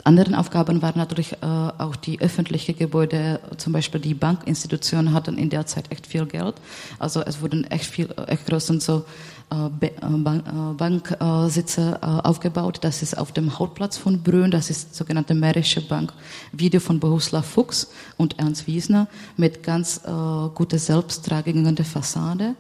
[0.05, 5.49] anderen Aufgaben waren natürlich äh, auch die öffentlichen Gebäude, zum Beispiel die Bankinstitutionen hatten in
[5.49, 6.57] der Zeit echt viel Geld.
[6.99, 9.05] Also es wurden echt viel, echt große so
[9.51, 12.79] äh, äh, Banksitze äh, aufgebaut.
[12.83, 16.12] Das ist auf dem Hauptplatz von Brünn, das ist sogenannte Mährische Bank.
[16.53, 20.11] Video von Bohuslav Fuchs und Ernst Wiesner mit ganz äh,
[20.55, 22.57] guter selbsttragenden Fassade.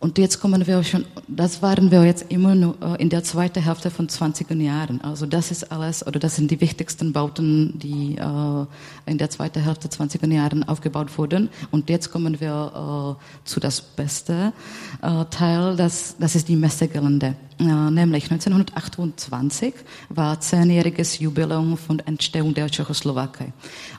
[0.00, 3.60] Und jetzt kommen wir schon, das waren wir jetzt immer nur äh, in der zweiten
[3.60, 5.00] Hälfte von 20er Jahren.
[5.00, 8.66] Also das ist alles, oder das sind die wichtigsten Bauten, die äh,
[9.10, 11.48] in der zweiten Hälfte 20er Jahren aufgebaut wurden.
[11.72, 14.52] Und jetzt kommen wir äh, zu das beste
[15.30, 17.36] Teil, das, das ist die Messegelände.
[17.60, 19.74] Nämlich 1928
[20.10, 23.52] war zehnjähriges Jubiläum von Entstehung der Tschechoslowakei.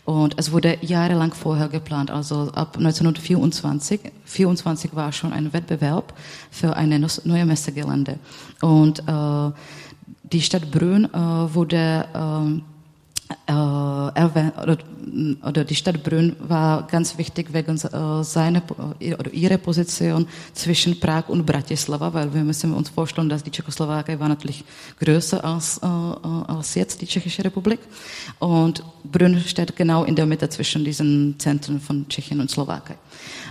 [0.05, 6.13] Und es wurde jahrelang vorher geplant, also ab 1924 24 war schon ein Wettbewerb
[6.51, 8.19] für eine neue Messegelände.
[8.61, 9.51] Und äh,
[10.31, 11.17] die Stadt Brünn äh,
[11.53, 12.61] wurde äh,
[13.29, 13.53] äh,
[15.43, 18.63] oder, die Stadt Brünn war ganz wichtig wegen äh, seiner
[19.19, 24.19] oder ihrer Position zwischen Prag und Bratislava, weil wir müssen uns vorstellen, dass die Tschechoslowakei
[24.19, 24.63] war natürlich
[24.99, 27.79] größer als, äh, als jetzt die Tschechische Republik
[28.39, 32.95] und Brünn steht genau in der Mitte zwischen diesen Zentren von Tschechien und Slowakei.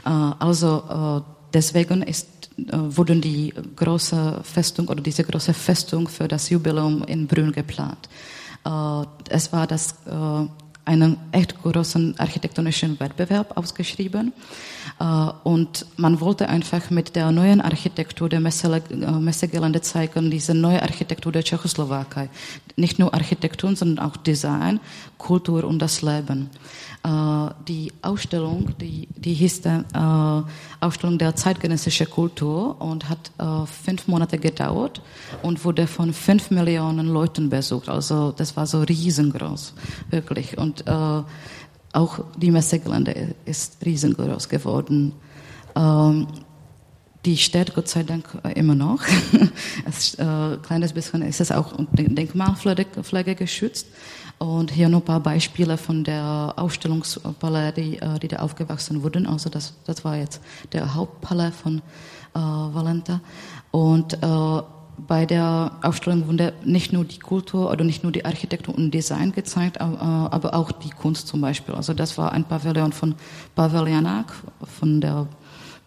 [0.05, 7.27] Also deswegen ist wurden die große Festung oder diese große Festung für das Jubiläum in
[7.27, 8.09] Brünn geplant.
[8.65, 10.49] Äh, es war das äh,
[10.89, 14.33] einen echt großen architektonischen Wettbewerb ausgeschrieben.
[14.99, 15.05] Äh,
[15.45, 21.45] und man wollte einfach mit der neuen Architektur der Messegelände zeigen, diese neue Architektur der
[21.45, 22.31] Tschechoslowakei.
[22.77, 24.81] Nicht nur Architektur, sondern auch Design,
[25.19, 26.49] Kultur und das Leben.
[27.09, 29.83] Äh, die Ausstellung, die, die hieß äh,
[30.81, 35.01] Ausstellung der zeitgenössischen Kultur und hat äh, fünf Monate gedauert
[35.43, 37.89] und wurde von fünf Millionen Leuten besucht.
[37.89, 39.75] Also das war so riesengroß,
[40.11, 40.59] wirklich.
[40.59, 41.23] Und äh,
[41.93, 45.13] auch die Messegelände ist riesengroß geworden.
[45.77, 46.27] Ähm,
[47.25, 49.03] die steht Gott sei Dank immer noch.
[50.19, 53.87] Ein äh, kleines bisschen ist es auch Denkmalpflege geschützt.
[54.39, 59.27] Und hier noch ein paar Beispiele von der Ausstellungspalais, die, äh, die da aufgewachsen wurden.
[59.27, 60.41] Also das, das war jetzt
[60.73, 61.79] der Hauptpalais von
[62.35, 63.21] äh, Valenta.
[63.73, 64.63] Und äh,
[65.07, 69.33] bei der Ausstellung wurde nicht nur die Kultur oder nicht nur die Architektur und Design
[69.33, 71.75] gezeigt, äh, aber auch die Kunst zum Beispiel.
[71.75, 73.15] Also das war ein Pavillon von
[73.55, 75.27] Pavel Janak, von der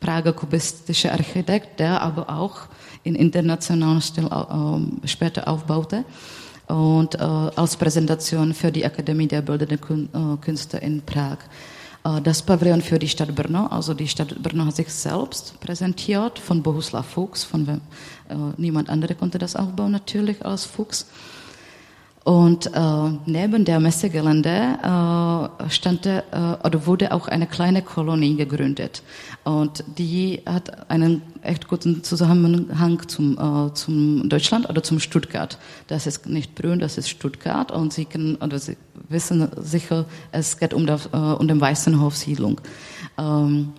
[0.02, 2.62] Prager kubistische Architekt, der aber auch
[3.04, 6.06] in internationalen Stil äh, später aufbaute
[6.72, 11.38] und äh, als Präsentation für die Akademie der Bildenden äh, Künste in Prag.
[12.04, 16.40] Äh, das Pavillon für die Stadt Brno, also die Stadt Brno hat sich selbst präsentiert
[16.40, 17.82] von Bohuslav Fuchs, von wem,
[18.30, 21.08] äh, niemand andere konnte das aufbauen natürlich als Fuchs.
[22.24, 26.22] Und äh, neben der Messegelände äh, stand äh,
[26.64, 29.02] oder wurde auch eine kleine Kolonie gegründet.
[29.44, 35.58] Und die hat einen echt guten Zusammenhang zum, äh, zum Deutschland oder zum Stuttgart.
[35.88, 37.72] Das ist nicht Brünn, das ist Stuttgart.
[37.72, 38.78] Und Sie, können, oder Sie
[39.10, 42.62] wissen sicher, es geht um, das, äh, um den Weißenhof-Siedlung.
[43.18, 43.74] Ähm,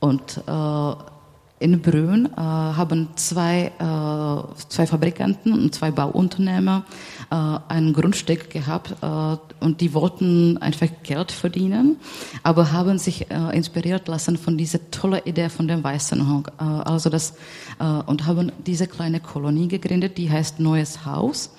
[0.00, 1.15] und äh,
[1.58, 6.84] in Brünn äh, haben zwei, äh, zwei Fabrikanten und zwei Bauunternehmer
[7.30, 7.34] äh,
[7.68, 11.96] ein Grundstück gehabt äh, und die wollten einfach Geld verdienen,
[12.42, 16.46] aber haben sich äh, inspiriert lassen von dieser tollen Idee von dem Weißen Hong.
[16.58, 17.34] Äh, also das,
[17.80, 21.50] äh, und haben diese kleine Kolonie gegründet, die heißt Neues Haus.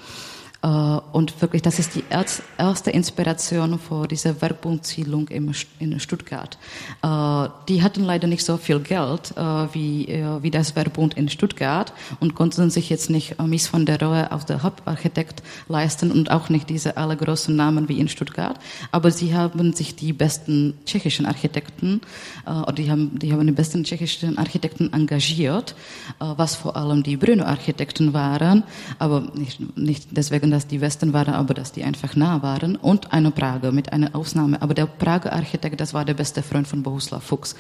[0.63, 6.58] Äh, und wirklich, das ist die erste Inspiration für diese Werkpunktzielung in Stuttgart.
[7.04, 12.34] Äh, die hatten leider nicht so viel Geld äh, wie, das Werkpunkt in Stuttgart und
[12.34, 16.70] konnten sich jetzt nicht Mies von der Rohe auf der Hauptarchitekt leisten und auch nicht
[16.70, 18.58] diese alle großen Namen wie in Stuttgart.
[18.91, 22.02] Aber sie haben sich die besten tschechischen Architekten,
[22.46, 25.76] oder die haben, die haben die besten tschechischen Architekten engagiert,
[26.20, 28.63] was vor allem die Brünner-Architekten waren,
[29.00, 33.13] aber nicht, nicht deswegen, dass die Westen waren, aber dass die einfach nah waren und
[33.13, 34.62] eine Prager mit einer Ausnahme.
[34.62, 37.56] Aber der Prager Architekt, das war der beste Freund von Bohuslav Fuchs.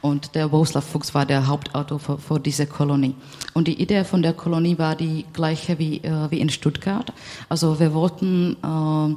[0.00, 3.14] Und der Bohuslav Fuchs war der Hauptautor für, für diese Kolonie.
[3.54, 7.12] Und die Idee von der Kolonie war die gleiche wie, äh, wie in Stuttgart.
[7.48, 9.14] Also wir wollten äh,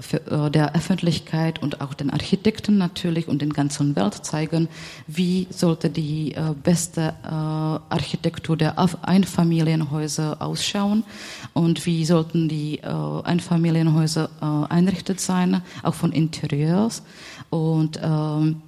[0.00, 4.68] für, äh, der Öffentlichkeit und auch den Architekten natürlich und den ganzen Welt zeigen,
[5.06, 11.04] wie sollte die äh, beste äh, Architektur der Einfamilienhäuser ausschauen
[11.52, 14.30] und wie sollten die Einfamilienhäuser
[14.68, 17.02] einrichtet sein, auch von Interieurs
[17.50, 18.62] und ähm,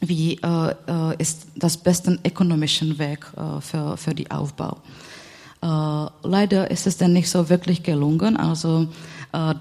[0.00, 0.74] wie äh,
[1.18, 4.78] ist das beste ökonomische Weg äh, für, für die Aufbau.
[5.62, 5.66] Äh,
[6.22, 8.36] leider ist es dann nicht so wirklich gelungen.
[8.36, 8.86] Also äh,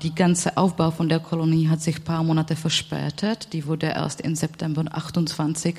[0.01, 3.51] die ganze Aufbau von der Kolonie hat sich ein paar Monate verspätet.
[3.51, 5.76] Die wurde erst im September 28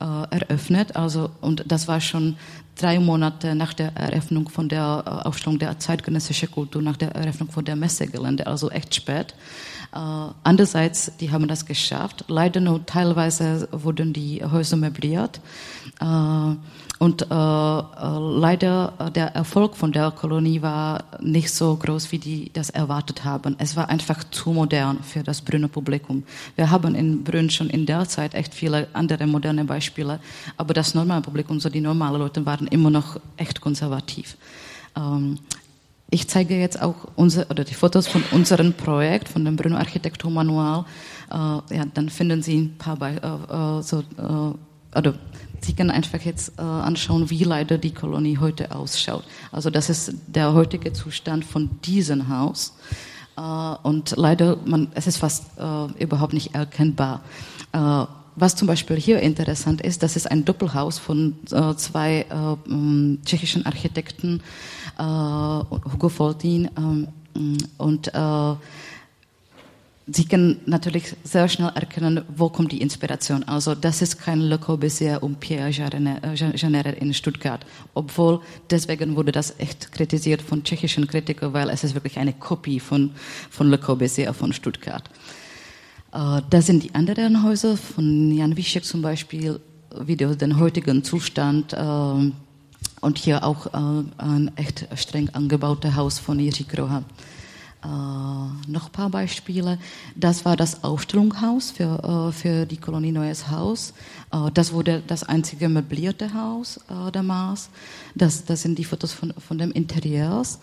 [0.00, 0.96] äh, eröffnet.
[0.96, 2.36] Also, und das war schon
[2.76, 7.50] drei Monate nach der Eröffnung von der äh, Aufstellung der zeitgenössischen Kultur, nach der Eröffnung
[7.50, 9.34] von der Messegelände, also echt spät.
[9.94, 9.98] Äh,
[10.42, 12.24] andererseits, die haben das geschafft.
[12.26, 15.40] Leider nur teilweise wurden die Häuser möbliert.
[16.00, 16.56] Äh,
[16.98, 22.70] und äh, leider der Erfolg von der Kolonie war nicht so groß, wie die das
[22.70, 23.56] erwartet haben.
[23.58, 26.24] Es war einfach zu modern für das Brünner Publikum.
[26.56, 30.18] Wir haben in Brünn schon in der Zeit echt viele andere moderne Beispiele,
[30.56, 34.36] aber das normale Publikum, so die normalen Leute, waren immer noch echt konservativ.
[36.10, 40.84] Ich zeige jetzt auch unsere, oder die Fotos von unserem Projekt, von dem Brünner Architekturmanual.
[41.30, 45.14] Äh, ja, dann finden Sie ein paar, Be äh, äh so, äh, oder
[45.60, 49.24] Sie können einfach jetzt äh, anschauen, wie leider die Kolonie heute ausschaut.
[49.50, 52.76] Also das ist der heutige Zustand von diesem Haus.
[53.36, 55.46] Äh, und leider, man, es ist fast
[55.98, 57.22] überhaupt nicht erkennbar.
[58.36, 61.34] Was zum Beispiel hier interessant ist, das ist ein Doppelhaus von
[61.76, 62.26] zwei
[63.24, 64.42] tschechischen Architekten,
[64.98, 67.08] Hugo Foltin ähm,
[67.78, 68.10] und
[70.06, 73.42] Sie können natürlich sehr schnell erkennen, wo kommt die Inspiration.
[73.44, 77.64] Also das ist kein Le Corbusier und Pierre Jeaneret in Stuttgart.
[77.94, 82.80] Obwohl, deswegen wurde das echt kritisiert von tschechischen Kritikern, weil es ist wirklich eine Kopie
[82.80, 83.12] von,
[83.48, 85.08] von Le Corbusier von Stuttgart.
[86.12, 89.58] Äh, das sind die anderen Häuser von Jan Wischek zum Beispiel,
[90.00, 92.30] wie den heutigen Zustand äh,
[93.04, 97.02] und hier auch äh, ein echt streng angebauter Haus von Jiří Kroha.
[97.84, 99.78] Äh, noch ein paar Beispiele.
[100.16, 103.92] Das war das Ausstellungshaus für, äh, für die Kolonie Neues Haus.
[104.34, 107.70] Äh, das wurde das einzige möblierte Haus äh, damals.
[108.14, 110.58] Das, das sind die Fotos von, von dem Interieurs.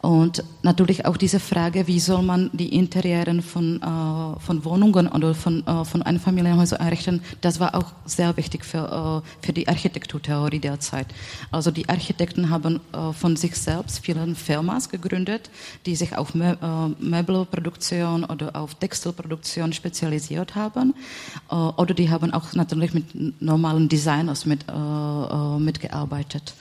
[0.00, 5.34] Und natürlich auch diese Frage, wie soll man die Interieuren von, äh, von Wohnungen oder
[5.34, 11.06] von, von Einfamilienhäusern errichten, das war auch sehr wichtig für, für die Architekturtheorie der Zeit.
[11.50, 12.80] Also die Architekten haben
[13.12, 15.50] von sich selbst viele Firmas gegründet,
[15.86, 20.94] die sich auf Möbelproduktion oder auf Textilproduktion spezialisiert haben.
[21.48, 24.66] Oder die haben auch natürlich mit normalen Designers mit,
[25.58, 26.54] mitgearbeitet.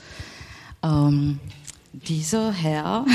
[0.83, 1.39] Ähm,
[1.93, 3.05] dieser Herr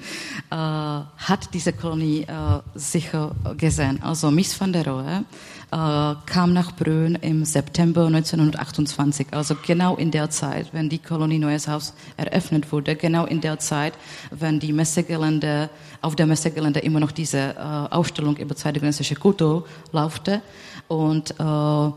[0.50, 4.02] äh, hat diese Kolonie äh, sicher gesehen.
[4.02, 5.24] Also Miss van der Rohe
[5.70, 11.38] äh, kam nach Brünn im September 1928, also genau in der Zeit, wenn die Kolonie
[11.38, 13.92] Neues Haus eröffnet wurde, genau in der Zeit,
[14.30, 15.68] wenn die Messegelände,
[16.00, 20.40] auf der Messegelände immer noch diese äh, Ausstellung über zeitgenössische Kultur laufte
[20.88, 21.90] und äh,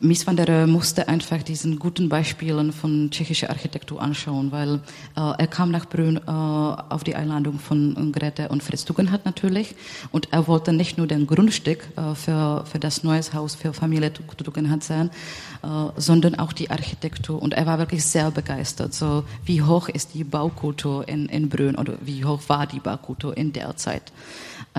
[0.00, 4.74] Mies van der Rohe musste einfach diesen guten Beispielen von tschechischer Architektur anschauen, weil
[5.16, 9.74] äh, er kam nach Brünn äh, auf die Einladung von Grete und Fritz Tugendhat natürlich
[10.12, 14.12] und er wollte nicht nur den Grundstück äh, für, für das neues Haus für Familie
[14.12, 15.10] Tugendhat sehen,
[15.62, 18.94] äh, sondern auch die Architektur und er war wirklich sehr begeistert.
[18.94, 23.36] So wie hoch ist die Baukultur in, in Brünn oder wie hoch war die Baukultur
[23.36, 24.12] in der Zeit?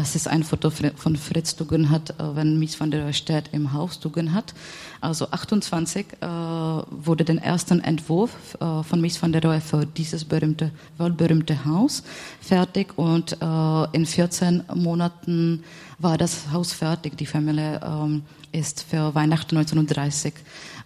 [0.02, 4.00] Es ist ein Foto von Fritz Tugendhat, äh, wenn Mies van der steht im Haus
[4.00, 4.54] Tugendhat.
[5.02, 10.24] Also 28 äh, wurde der erste Entwurf äh, von Mies van der Rohe für dieses
[10.24, 12.04] berühmte, weltberühmte Haus
[12.40, 15.64] fertig und äh, in 14 Monaten
[15.98, 17.18] war das Haus fertig.
[17.18, 18.24] Die Familie ähm,
[18.54, 20.34] ist für Weihnachten 1930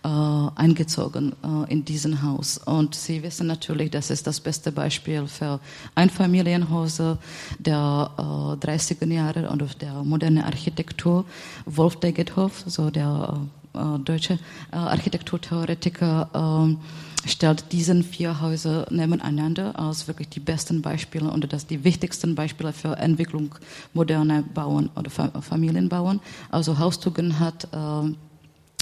[0.04, 0.08] äh,
[0.56, 2.58] eingezogen äh, in diesen Haus.
[2.58, 5.60] Und Sie wissen natürlich, das ist das beste Beispiel für
[5.96, 7.18] Einfamilienhäuser
[7.60, 11.26] der äh, 30er Jahre oder der moderne Architektur.
[11.66, 13.40] Wolf Degethoff, so der
[13.74, 14.40] äh, deutsche
[14.72, 16.78] äh, Architekturtheoretiker, ähm,
[17.26, 22.74] stellt diesen vier Häuser nebeneinander als wirklich die besten Beispiele und das die wichtigsten Beispiele
[22.74, 23.56] für Entwicklung
[23.94, 26.20] moderner Bauen oder Familienbauen.
[26.52, 28.14] Also Haustugen hat äh, äh,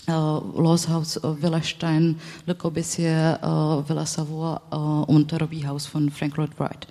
[0.08, 6.38] Loshaus äh, Villa Stein, Le Corbusier, äh, Villa Savoy äh, und Robbie House von Frank
[6.38, 6.88] Lloyd Wright.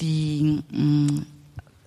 [0.00, 1.22] Die mm,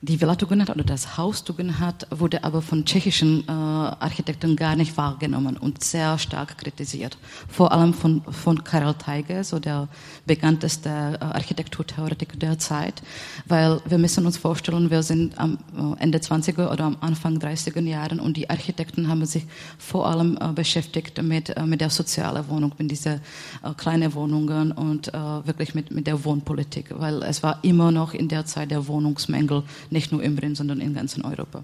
[0.02, 4.96] die Villa Tugendhat oder das Haus Tugendhat wurde aber von tschechischen äh, Architekten gar nicht
[4.96, 7.18] wahrgenommen und sehr stark kritisiert.
[7.50, 9.88] Vor allem von, von Karel Teige, so der
[10.28, 13.02] bekannteste äh, Architekturtheoretiker der Zeit,
[13.48, 17.82] weil wir müssen uns vorstellen, wir sind am äh, Ende 20er oder am Anfang 30er
[17.82, 19.48] Jahren und die Architekten haben sich
[19.80, 24.74] vor allem äh, beschäftigt mit, äh, mit der sozialen Wohnung, mit diesen äh, kleinen Wohnungen
[24.74, 28.70] und äh, wirklich mit, mit der Wohnpolitik, weil es war immer noch in der Zeit
[28.70, 31.64] der Wohnungsmängel nicht nur in Brünn, sondern in ganzen Europa.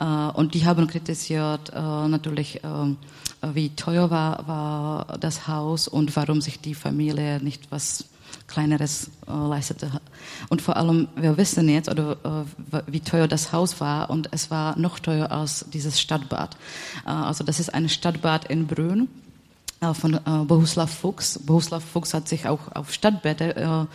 [0.00, 2.68] Äh, und die haben kritisiert äh, natürlich, äh,
[3.54, 8.04] wie teuer war, war das Haus und warum sich die Familie nicht was
[8.46, 9.90] kleineres äh, leistete.
[10.48, 14.50] Und vor allem, wir wissen jetzt, oder äh, wie teuer das Haus war, und es
[14.50, 16.56] war noch teurer als dieses Stadtbad.
[17.04, 19.08] Äh, also das ist ein Stadtbad in Brünn
[19.80, 21.38] äh, von äh, Bohuslav Fuchs.
[21.38, 23.88] Bohuslav Fuchs hat sich auch auf Stadtbäder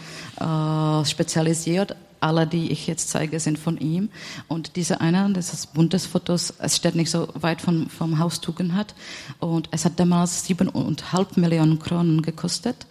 [1.05, 4.09] spezialisiert, alle, die ich jetzt zeige, sind von ihm.
[4.47, 8.95] Und diese eine, das ist Bundesfotos, es steht nicht so weit von, vom Haus Tugendhat.
[9.39, 12.86] Und es hat damals siebeneinhalb Millionen Kronen gekostet.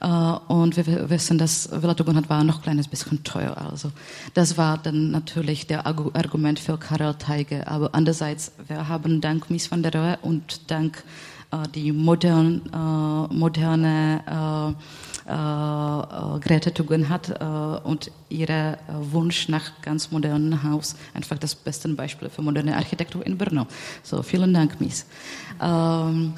[0.00, 3.56] Äh, und wir wissen, dass Villa Tugendhat war noch ein kleines bisschen teuer.
[3.56, 3.92] Also
[4.34, 7.66] das war dann natürlich der Argument für Karel Teige.
[7.66, 11.04] Aber andererseits, wir haben dank Mies van der Rohe und dank
[11.52, 17.44] äh, die modern, äh, moderne äh, äh, Grete Tugend hat äh,
[17.88, 23.36] und ihre Wunsch nach ganz modernen Haus einfach das beste Beispiel für moderne Architektur in
[23.38, 23.66] Brno.
[24.02, 25.06] So, vielen Dank, Mies.
[25.60, 26.34] Ähm,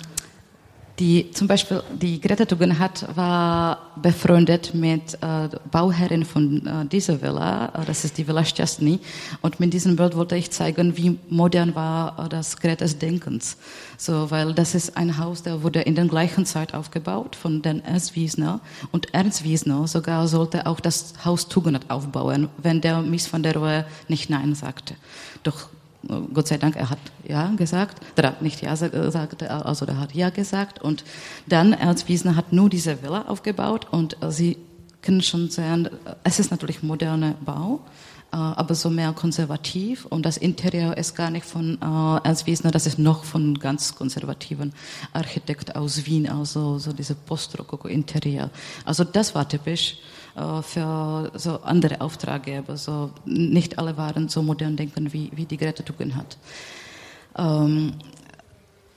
[0.99, 7.66] die, zum Beispiel die Greta Tugendhat war befreundet mit äh, Bauherrin von äh, dieser Villa,
[7.74, 9.01] äh, das ist die Villa Szczasny.
[9.40, 13.57] Und mit diesem Bild wollte ich zeigen, wie modern war äh, das Gretes Denkens.
[13.97, 17.84] So, weil das ist ein Haus, der wurde in der gleichen Zeit aufgebaut von den
[17.84, 18.61] Ernst Wiesner.
[18.92, 23.57] Und Ernst Wiesner sogar sollte auch das Haus Tugendhat aufbauen, wenn der Mies van der
[23.57, 24.95] Rohe nicht Nein sagte.
[25.42, 25.68] Doch
[26.32, 30.30] Gott sei Dank, er hat Ja gesagt, oder nicht Ja gesagt, also er hat Ja
[30.30, 30.82] gesagt.
[30.82, 31.05] Und
[31.46, 34.59] dann Erzwiesner hat nur diese Villa aufgebaut und Sie
[35.02, 35.88] können schon sehen,
[36.24, 37.80] es ist natürlich moderner Bau,
[38.32, 42.70] äh, aber so mehr konservativ und das Interieur ist gar nicht von äh, Ernst Wiesner,
[42.70, 44.72] das ist noch von ganz konservativen
[45.12, 48.50] Architekt aus Wien, also so diese Post-Rokoko-Interieur.
[48.84, 49.98] Also das war typisch.
[49.98, 52.76] äh, für so andere Auftraggeber.
[52.76, 56.26] So nicht alle waren so modern denken wie, wie die Greta Thunberg
[57.37, 57.95] Ähm,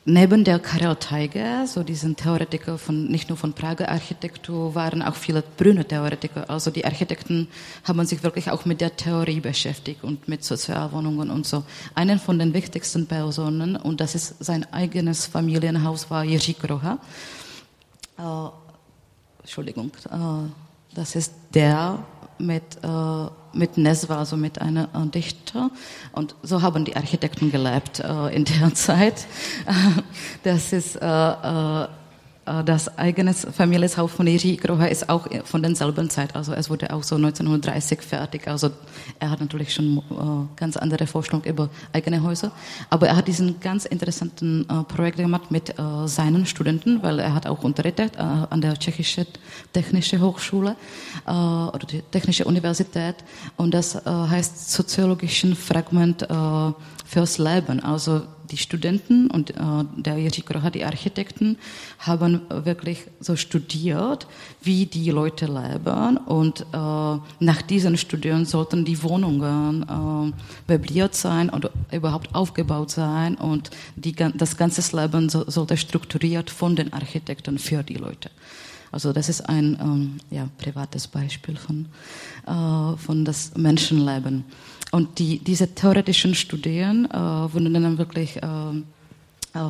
[0.05, 5.15] neben der Karel Teiger, so diesen Theoretiker von, nicht nur von Prager Architektur, waren auch
[5.15, 6.49] viele Brünner Theoretiker.
[6.49, 7.47] Also die Architekten
[7.83, 11.63] haben sich wirklich auch mit der Theorie beschäftigt und mit Sozialwohnungen und so.
[11.93, 16.97] Einen von den wichtigsten Personen, und das ist sein eigenes Familienhaus, war Jiří Kroha.
[18.17, 18.49] Äh,
[19.43, 19.91] Entschuldigung.
[20.09, 20.66] Äh,
[20.97, 21.99] das ist der
[22.39, 25.69] mit, äh, mit Neswa, also mit einer äh, Dichter.
[26.11, 29.27] Und so haben die Architekten gelebt äh, in der Zeit.
[30.43, 31.87] Das ist äh, äh,
[32.65, 36.35] das eigene Familienhaus von Iri Groha ist auch von derselben Zeit.
[36.35, 38.47] Also es wurde auch so 1930 fertig.
[38.47, 38.71] Also
[39.19, 42.51] er hat natürlich schon äh, ganz andere Vorstellungen über eigene Häuser.
[42.89, 47.33] Aber er hat diesen ganz interessanten äh, Projekt gemacht mit äh, seinen Studenten, weil er
[47.33, 49.27] hat auch unterrichtet äh, an der Tschechischen
[49.73, 50.75] Technische Hochschule
[51.25, 53.15] äh, oder die Technische Universität.
[53.57, 56.71] Und das äh, heißt soziologischen Fragment äh,
[57.07, 57.79] fürs Leben.
[57.79, 59.55] Also die Studenten und äh,
[59.95, 61.57] der Jiří Kroha, die Architekten,
[61.99, 64.27] haben wirklich so studiert,
[64.61, 71.49] wie die Leute leben und äh, nach diesen Studien sollten die Wohnungen äh, möbliert sein
[71.49, 77.57] oder überhaupt aufgebaut sein und die, das ganze Leben so, sollte strukturiert von den Architekten
[77.57, 78.29] für die Leute.
[78.91, 81.87] Also das ist ein ähm, ja, privates Beispiel von,
[82.47, 84.45] äh, von das Menschenleben.
[84.91, 88.83] Und die, diese theoretischen Studien äh, wurden dann wirklich äh, äh,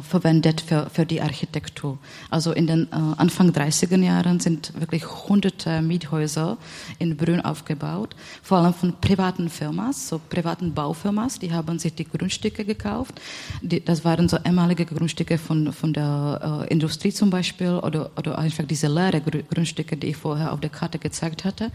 [0.01, 1.97] verwendet für, für die Architektur.
[2.29, 6.57] Also in den äh, Anfang 30er Jahren sind wirklich hunderte Miethäuser
[6.99, 12.05] in Brünn aufgebaut, vor allem von privaten Firmen, so privaten Baufirmas, die haben sich die
[12.05, 13.21] Grundstücke gekauft.
[13.61, 18.37] Die, das waren so ehemalige Grundstücke von, von der äh, Industrie zum Beispiel oder, oder
[18.37, 21.71] einfach diese leere Grundstücke, die ich vorher auf der Karte gezeigt hatte.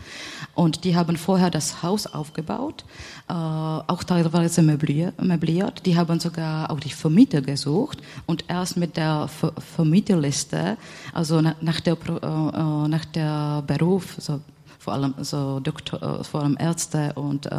[0.54, 2.84] Und die haben vorher das Haus aufgebaut,
[3.28, 5.86] äh, auch teilweise möbliert.
[5.86, 7.91] Die haben sogar auch die Vermieter gesucht
[8.26, 10.76] und erst mit der Ver Vermieterliste,
[11.12, 14.40] also nach der, äh, äh, nach der Beruf, so
[14.82, 17.50] vor allem so Doktor, äh, vor allem Ärzte und äh,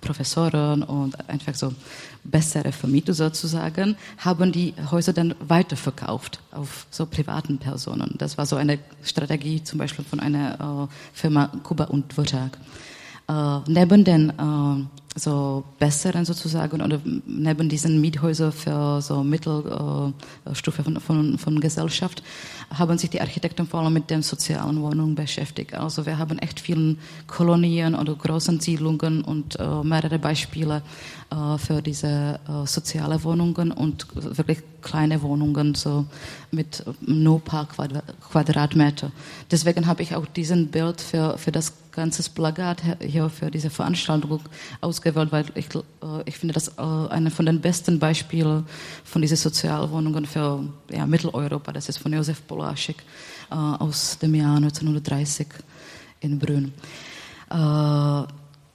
[0.00, 1.72] Professoren und einfach so
[2.24, 8.16] bessere Vermieter sozusagen, haben die Häuser dann weiterverkauft auf so privaten Personen.
[8.18, 12.50] Das war so eine Strategie zum Beispiel von einer äh, Firma Kuba und Dvořák.
[13.28, 14.84] Äh, neben den äh,
[15.18, 22.22] so besseren sozusagen oder neben diesen Miethäusern für so Mittelstufe von, von, von Gesellschaft
[22.74, 25.74] haben sich die Architekten vor allem mit den sozialen Wohnungen beschäftigt.
[25.74, 30.82] Also wir haben echt vielen Kolonien oder großen Siedlungen und äh, mehrere Beispiele
[31.30, 36.06] äh, für diese äh, soziale Wohnungen und wirklich kleine Wohnungen so
[36.50, 39.10] mit nur paar Quadratmeter.
[39.50, 44.40] Deswegen habe ich auch diesen Bild für, für das ganzes Plakat hier für diese Veranstaltung
[44.80, 45.80] ausgewählt, weil ich, äh,
[46.26, 48.64] ich finde das äh, eine von den besten Beispielen
[49.04, 51.72] von diesen Sozialwohnungen für ja, Mitteleuropa.
[51.72, 53.02] Das ist von Josef Polaschek
[53.50, 55.48] äh, aus dem Jahr 1930
[56.20, 56.72] in Brünn.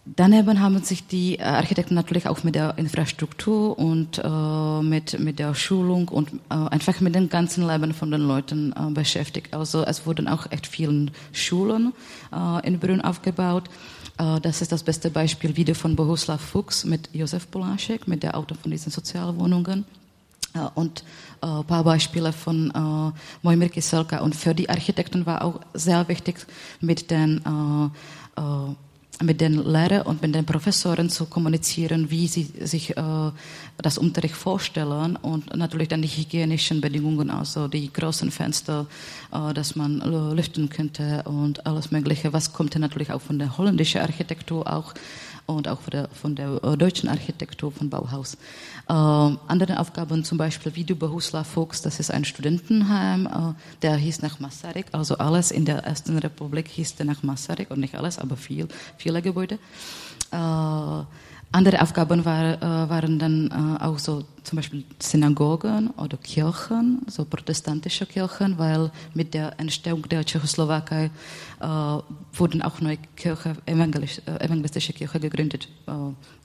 [0.04, 5.38] Daneben haben sich die äh, Architekten natürlich auch mit der Infrastruktur und äh, mit, mit
[5.38, 9.54] der Schulung und äh, einfach mit dem ganzen Leben von den Leuten äh, beschäftigt.
[9.54, 11.94] Also es wurden auch echt viele Schulen
[12.34, 13.70] äh, in Brünn aufgebaut.
[14.18, 18.36] Äh, das ist das beste Beispiel wieder von Bohuslav Fuchs mit Josef Polaschek, mit der
[18.36, 19.86] Autor von diesen Sozialwohnungen.
[20.76, 21.06] Und
[21.40, 24.20] ein paar Beispiele von äh, Mojmir Kiselka.
[24.20, 26.46] Und für die Architekten war auch sehr wichtig,
[26.82, 27.42] mit den
[29.24, 33.32] mit den Lehrern und mit den Professoren zu kommunizieren, wie sie sich äh,
[33.78, 38.88] das Unterricht vorstellen und natürlich dann die hygienischen Bedingungen, also die großen Fenster,
[39.32, 40.00] äh, dass man
[40.36, 42.34] lüften könnte und alles Mögliche.
[42.34, 44.94] Was kommt natürlich auch von der holländischen Architektur auch
[45.56, 48.36] und auch von der, von der äh, deutschen Architektur von Bauhaus.
[48.88, 54.22] Äh, andere Aufgaben zum Beispiel wie Bohuslav Fuchs, das ist ein Studentenheim, äh, der hieß
[54.22, 58.20] nach Masaryk, also alles in der Ersten Republik hieß der nach Masaryk und nicht alles,
[58.20, 59.60] aber viel, viele Gebäude.
[60.32, 61.04] Äh,
[61.52, 67.26] andere Aufgaben war, äh, waren dann äh, auch so zum Beispiel Synagogen oder Kirchen, so
[67.26, 71.12] protestantische Kirchen, weil mit der Entstehung der Tschechoslowakei
[71.60, 71.66] äh,
[72.34, 75.68] wurden auch neue Kirche, evangelisch, äh, evangelistische Kirche gegründet.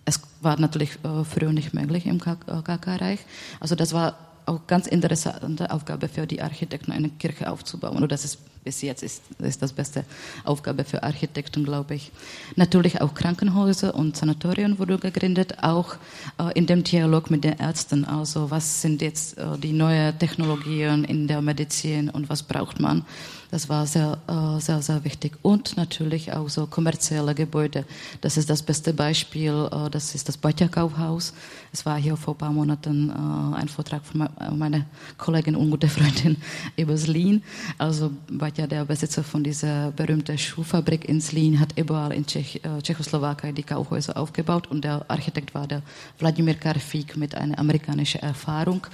[0.05, 3.21] Es war natürlich früher nicht möglich im KK-Reich.
[3.61, 8.03] Also das war auch ganz interessante Aufgabe für die Architekten, eine Kirche aufzubauen.
[8.03, 10.05] Und das ist bis jetzt ist, ist das beste
[10.45, 12.11] Aufgabe für Architekten, glaube ich.
[12.57, 15.95] Natürlich auch Krankenhäuser und Sanatorien wurden gegründet, auch
[16.41, 18.05] äh, in dem Dialog mit den Ärzten.
[18.05, 23.05] Also was sind jetzt äh, die neuen Technologien in der Medizin und was braucht man?
[23.51, 25.39] Das war sehr, äh, sehr, sehr wichtig.
[25.43, 27.85] Und natürlich auch so kommerzielle Gebäude.
[28.21, 29.69] Das ist das beste Beispiel.
[29.71, 31.33] Äh, das ist das Batja Kaufhaus.
[31.73, 34.87] Es war hier vor ein paar Monaten äh, ein Vortrag von meiner
[35.17, 36.37] Kollegin und gute Freundin
[36.77, 37.43] über Slin.
[37.79, 43.53] Also Batja, der Besitzer von dieser berühmten Schuhfabrik in Slin, hat überall in Tschech, Tschechoslowakei
[43.53, 44.69] die Kaufhäuser aufgebaut.
[44.69, 45.83] Und der Architekt war der
[46.19, 48.87] Wladimir Karfik mit einer amerikanischen Erfahrung.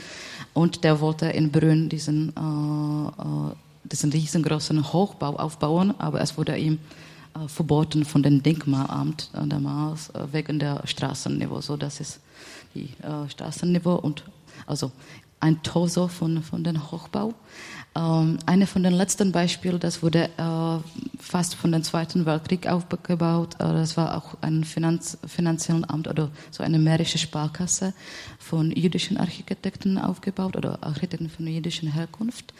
[0.53, 3.55] Und der wollte in Brünn diesen äh,
[3.85, 6.79] diesen riesengroßen Hochbau aufbauen, aber es wurde ihm
[7.35, 11.61] äh, verboten von dem Denkmalamt äh, damals äh, wegen der Straßenniveau.
[11.61, 12.21] So, das ist
[12.75, 14.25] die äh, Straßenniveau und
[14.67, 14.93] also
[15.41, 17.35] ein Torso von, von dem Hochbau.
[17.95, 23.55] Ähm, eine von den letzten Beispielen, das wurde äh, fast von dem Zweiten Weltkrieg aufgebaut.
[23.57, 27.93] Äh, das war auch ein Finanz, finanziellen Amt oder so eine mährische Sparkasse
[28.39, 32.55] von jüdischen Architekten aufgebaut oder Architekten von jüdischer Herkunft.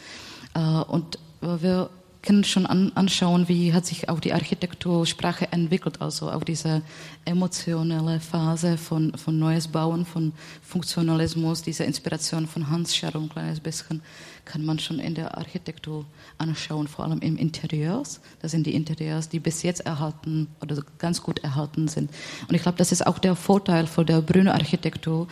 [0.55, 1.91] Äh, und wir
[2.23, 6.83] können schon an, anschauen, wie hat sich auch die Architektursprache entwickelt, also auch diese
[7.25, 13.61] emotionale Phase von, von neues Bauen, von Funktionalismus, diese Inspiration von Hans Scherr ein kleines
[13.61, 14.03] bisschen
[14.45, 16.05] kann man schon in der Architektur
[16.39, 18.21] anschauen, vor allem im Interieurs.
[18.41, 22.11] Das sind die Interieurs, die bis jetzt erhalten oder ganz gut erhalten sind.
[22.49, 25.29] Und ich glaube, das ist auch der Vorteil von der Brünner Architektur.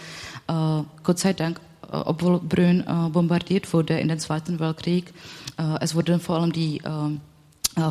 [0.47, 5.13] Äh, Gott sei Dank äh, obwohl Brünn äh, bombardiert wurde in den Zweiten Weltkrieg.
[5.59, 6.81] Äh, es wurden vor allem die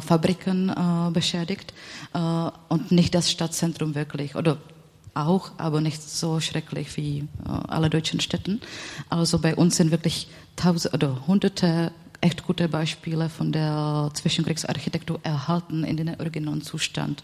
[0.02, 0.72] Fabriken
[1.14, 1.74] beschädigt
[2.12, 4.36] und nicht das Stadtzentrum wirklich.
[4.36, 4.58] Oder
[5.14, 8.60] auch, aber nicht so schrecklich wie alle deutschen Städten.
[9.10, 10.28] Also bei uns sind wirklich
[10.60, 11.92] tausend oder hunderte
[12.22, 17.24] echt gute Beispiele von der Zwischenkriegsarchitektur erhalten in den originalen Zustand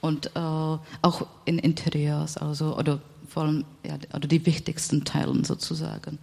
[0.00, 6.18] und äh, auch in Interieurs, also oder vor allem ja, oder die wichtigsten Teilen sozusagen.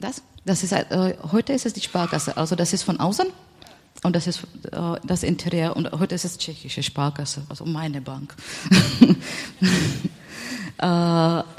[0.00, 0.22] Das?
[0.44, 0.62] Das?
[0.62, 3.26] Ist äh, heute ist es die Sparkasse, also das ist von außen
[4.02, 4.40] und das ist
[4.72, 8.34] äh, das Interieur und heute ist es tschechische Sparkasse, also meine Bank.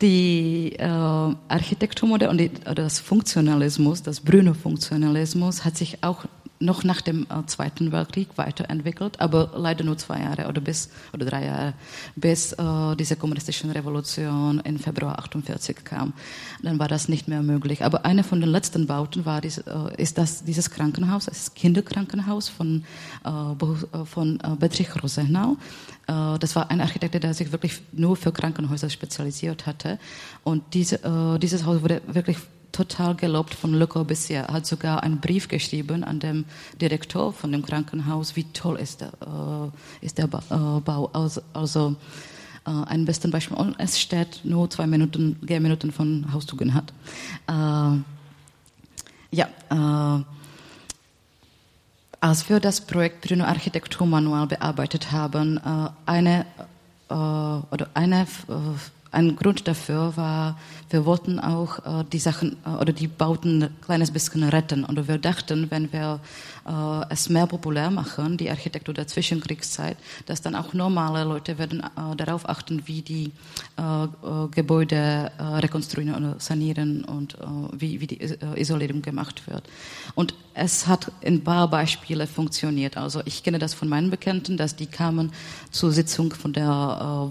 [0.00, 6.24] die äh, Architekturmodell und die, das Funktionalismus, das Brüner Funktionalismus hat sich auch
[6.64, 11.26] noch nach dem äh, Zweiten Weltkrieg weiterentwickelt, aber leider nur zwei Jahre oder bis oder
[11.26, 11.74] drei Jahre,
[12.16, 16.12] bis äh, diese kommunistische Revolution im Februar 48 kam.
[16.62, 17.84] Dann war das nicht mehr möglich.
[17.84, 22.48] Aber eine von den letzten Bauten war dies, äh, ist das dieses Krankenhaus, das Kinderkrankenhaus
[22.48, 22.84] von
[23.24, 25.56] äh, äh von äh, Bedřich Rosenau.
[26.06, 29.98] Das war ein Architekt, der sich wirklich nur für Krankenhäuser spezialisiert hatte.
[30.42, 32.36] Und diese, dieses Haus wurde wirklich
[32.74, 34.40] total gelobt von Le Corbusier.
[34.48, 36.44] Er hat sogar einen Brief geschrieben an den
[36.80, 41.08] Direktor von dem Krankenhaus, wie toll ist der, äh, ist der ba äh, Bau.
[41.12, 41.96] Also, also
[42.66, 43.56] äh, ein bestes Beispiel.
[43.56, 46.92] Und es steht nur zwei Minuten, Gehminuten von Haustugendhat.
[47.46, 47.98] Äh,
[49.30, 50.22] ja, äh,
[52.20, 56.46] als wir das Projekt Brüno Architekturmanual bearbeitet haben, äh, eine
[57.10, 58.26] oder eine
[59.14, 60.58] ein Grund dafür war,
[60.94, 64.84] wir wollten auch äh, die Sachen äh, oder die Bauten ein kleines bisschen retten.
[64.84, 66.20] Und wir dachten, wenn wir
[66.66, 71.80] äh, es mehr populär machen, die Architektur der Zwischenkriegszeit, dass dann auch normale Leute werden
[71.80, 73.32] äh, darauf achten, wie die
[73.76, 74.08] äh, äh
[74.52, 77.36] Gebäude rekonstruieren oder sanieren und
[77.72, 78.20] wie, wie die
[78.54, 79.64] Isolierung gemacht wird.
[80.14, 82.96] Und es hat in paar Beispiele funktioniert.
[82.96, 85.32] Also ich kenne das von meinen Bekannten, dass die kamen
[85.70, 86.68] zur Sitzung von der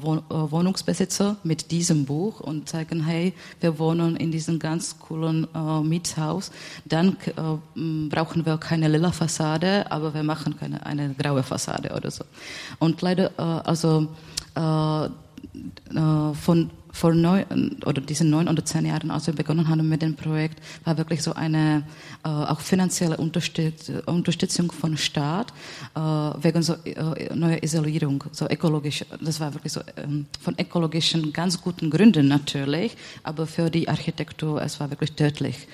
[0.02, 5.48] Wohnungsbesitzer mit diesem Buch und zeigen, hey, wir wohnen in diesem ganz coolen
[5.84, 6.52] Mietshaus.
[6.86, 7.18] Dann
[8.10, 12.24] brauchen wir keine lila Fassade, aber wir machen keine eine graue Fassade oder so.
[12.80, 14.08] Und leider, äh, also
[14.56, 19.90] äh, äh, von vor neun oder diesen neun oder zehn Jahren, als wir begonnen haben
[19.90, 21.84] mit dem Projekt, war wirklich so eine
[22.24, 25.52] äh, auch finanzielle Unterstütz Unterstützung von Staat
[25.96, 29.04] äh, wegen so äh, neuer Isolierung, so ökologisch.
[29.20, 34.62] Das war wirklich so ähm, von ökologischen ganz guten Gründen natürlich, aber für die Architektur
[34.62, 35.68] es war wirklich tödlich.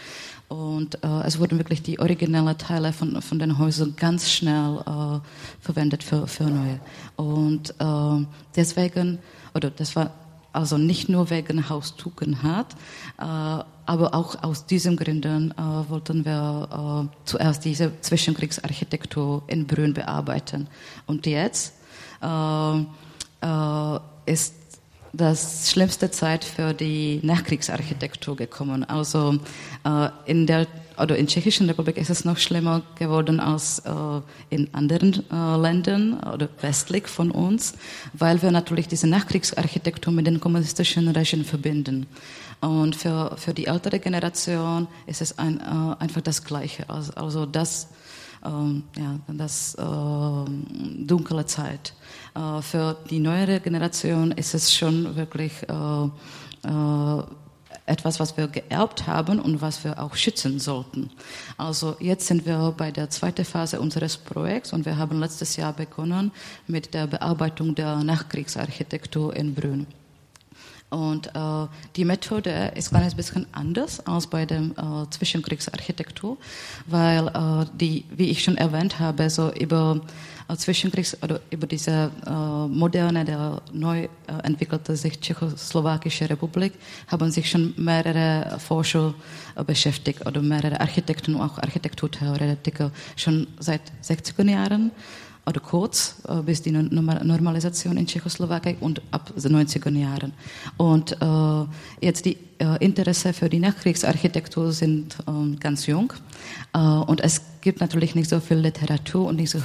[0.48, 5.20] Und äh, es wurden wirklich die originellen Teile von, von den Häusern ganz schnell äh,
[5.62, 6.80] verwendet für, für neue.
[7.18, 9.20] Und äh, deswegen,
[9.54, 10.12] oder das war
[10.52, 12.74] also nicht nur wegen Haus Tugendhat,
[13.18, 19.94] äh, aber auch aus diesen Gründen äh, wollten wir äh, zuerst diese Zwischenkriegsarchitektur in Brünn
[19.94, 20.68] bearbeiten.
[21.06, 21.74] Und jetzt
[24.26, 24.59] ist
[25.14, 28.84] das schlimmste Zeit für die Nachkriegsarchitektur gekommen.
[28.84, 29.40] Also
[29.84, 30.68] äh, in der
[31.00, 33.92] oder in Tschechischen Republik ist es noch schlimmer geworden als äh,
[34.50, 37.74] in anderen äh, Ländern oder westlich von uns,
[38.14, 42.06] weil wir natürlich diese Nachkriegsarchitektur mit dem kommunistischen Regime verbinden.
[42.62, 46.90] Und für, für die ältere Generation ist es ein, äh, einfach das Gleiche.
[46.90, 47.88] Also, also das,
[48.42, 51.94] ja, das äh, dunkle Zeit.
[52.36, 57.24] Äh, für die neuere Generation ist es schon wirklich äh, äh,
[57.86, 61.10] etwas, was wir geerbt haben und was wir auch schützen sollten.
[61.58, 65.74] Also jetzt sind wir bei der zweiten Phase unseres Projekts und wir haben letztes Jahr
[65.74, 66.32] begonnen
[66.68, 69.88] mit der Bearbeitung der Nachkriegsarchitektur in Brünn.
[70.90, 76.38] Und äh, die Methode ist ein bisschen anders als bei der äh, Zwischenkriegsarchitektur,
[76.88, 80.02] weil äh, die, wie ich schon erwähnt habe, so über
[80.48, 84.08] äh, Zwischenkriegs oder über diese äh, moderne, der neu äh,
[84.44, 86.74] entwickelte sich tschechoslowakische Republik,
[87.08, 89.14] haben sich schon mehrere Forscher
[89.56, 94.92] äh, beschäftigt oder mehrere Architekten und auch Architekturtheoretiker schon seit 60er Jahren
[95.50, 100.34] oder kurz äh, bis die Normalisation in Tschechoslowakei und ab den 90er Jahren.
[100.78, 106.14] Und äh, jetzt die äh, Interesse für die Nachkriegsarchitektur sind äh, ganz jung
[106.72, 109.60] und es gibt natürlich nicht so viel Literatur und nicht so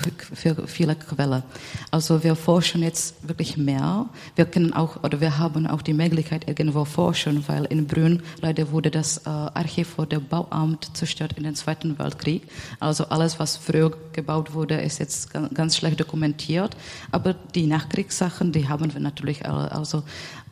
[0.66, 1.42] viele Quellen.
[1.90, 4.06] Also wir forschen jetzt wirklich mehr.
[4.36, 8.70] Wir können auch oder wir haben auch die Möglichkeit irgendwo forschen, weil in Brünn leider
[8.72, 12.48] wurde das äh, Archiv vor der Bauamt zerstört in den Zweiten Weltkrieg.
[12.80, 16.76] Also alles, was früher gebaut wurde, ist jetzt ganz schlecht dokumentiert.
[17.10, 19.70] Aber die Nachkriegssachen, die haben wir natürlich alle.
[19.72, 19.98] Also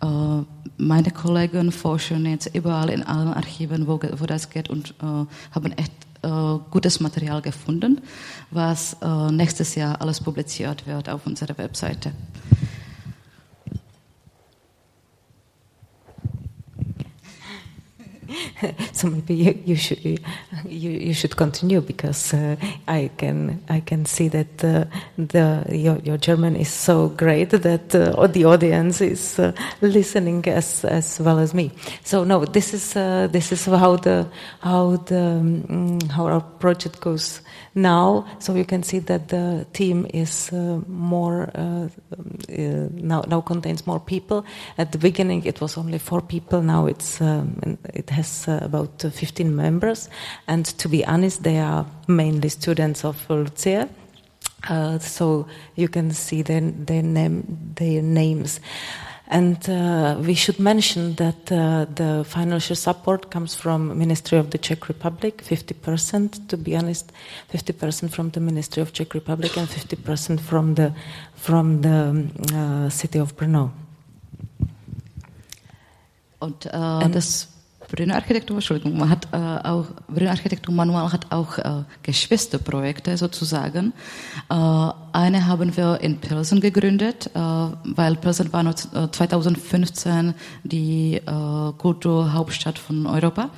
[0.03, 0.45] äh,
[0.77, 5.73] meine Kollegen forschen jetzt überall in allen Archiven, wo, wo das geht und äh, haben
[5.73, 5.93] echt
[6.23, 6.29] äh,
[6.71, 8.01] gutes Material gefunden,
[8.51, 12.13] was äh, nächstes Jahr alles publiziert wird auf unserer Webseite.
[18.93, 20.19] so maybe you, you should you,
[20.91, 22.57] you should continue because uh,
[22.89, 24.85] I can I can see that uh,
[25.17, 30.85] the your, your German is so great that uh, the audience is uh, listening as
[30.85, 31.73] as well as me.
[32.05, 34.27] So no, this is uh, this is how the
[34.61, 37.41] how the um, how our project goes
[37.75, 38.27] now.
[38.39, 41.51] So you can see that the team is uh, more
[42.49, 44.45] now now contains more people.
[44.79, 46.63] At the beginning, it was only four people.
[46.63, 50.09] Now it's um, it has has uh, about uh, 15 members,
[50.47, 53.89] and to be honest, they are mainly students of Lucia.
[54.69, 58.61] Uh, so you can see their, their, name, their names.
[59.27, 64.59] And uh, we should mention that uh, the financial support comes from Ministry of the
[64.59, 67.13] Czech Republic, 50%, to be honest,
[67.53, 70.93] 50% from the Ministry of Czech Republic and 50% from the,
[71.35, 73.73] from the um, uh, city of Brno.
[76.43, 77.52] Und das
[77.93, 83.93] Brünner Architektur, Entschuldigung, man hat äh, auch, Brünner Architektur Manual hat auch äh, Geschwisterprojekte sozusagen.
[84.49, 84.55] Äh,
[85.13, 90.33] eine haben wir in Pilsen gegründet, äh, weil Pilsen war noch 2015
[90.65, 93.51] die äh, Kulturhauptstadt von Europa.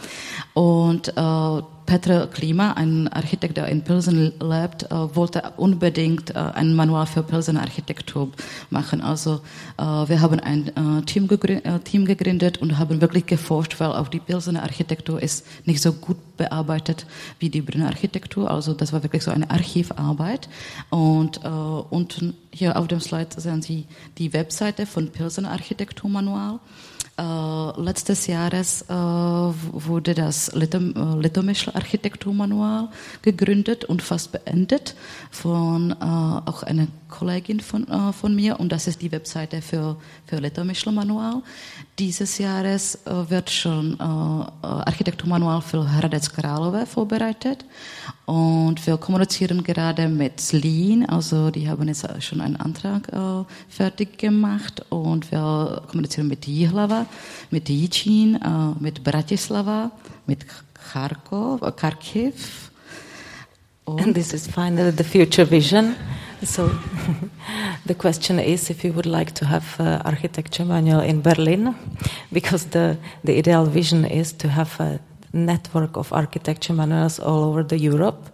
[0.52, 6.74] Und äh, Petr Klima, ein Architekt, der in Pilsen lebt, äh, wollte unbedingt äh, ein
[6.74, 8.30] Manual für Pilsener Architektur
[8.70, 9.00] machen.
[9.00, 9.40] Also
[9.76, 15.22] äh, wir haben ein Team, gegründet, und haben wirklich geforscht, weil auch die Pilsener Architektur
[15.22, 17.06] ist nicht so gut bearbeitet
[17.38, 18.50] wie die Brünner Architektur.
[18.50, 20.48] Also das war wirklich so eine Archivarbeit.
[20.90, 23.86] Und unten hier auf dem Slide sehen Sie
[24.18, 26.56] die Webseite von Pilsener Architekturmanual.
[26.56, 32.88] Äh, letztes Jahres äh, wurde das Litom äh, Litomischl Architekturmanual
[33.22, 34.94] gegründet und fast beendet
[35.30, 39.96] von auch einer Kollegin von, von mir und das ist die Webseite für,
[40.26, 41.42] für Litomischl Manual.
[41.98, 47.64] Dieses Jahres wird schon Architekturmanual für Hradec Králové vorbereitet
[48.26, 54.16] und wir kommunizieren gerade mit Slin, also die haben jetzt schon einen Antrag äh, fertig
[54.18, 57.04] gemacht und wir kommunizieren mit Jihlava,
[57.50, 59.90] mit Jičín, äh, mit Bratislava,
[60.26, 62.70] mit Kharkov, äh, Kharkiv.
[63.86, 65.94] And this is finally the future vision.
[66.42, 66.70] So
[67.86, 71.74] the question is if you would like to have uh, architecture manual in Berlin,
[72.32, 74.98] because the, the ideal vision is to have a
[75.34, 78.30] network of architecture manuals all over the Europe.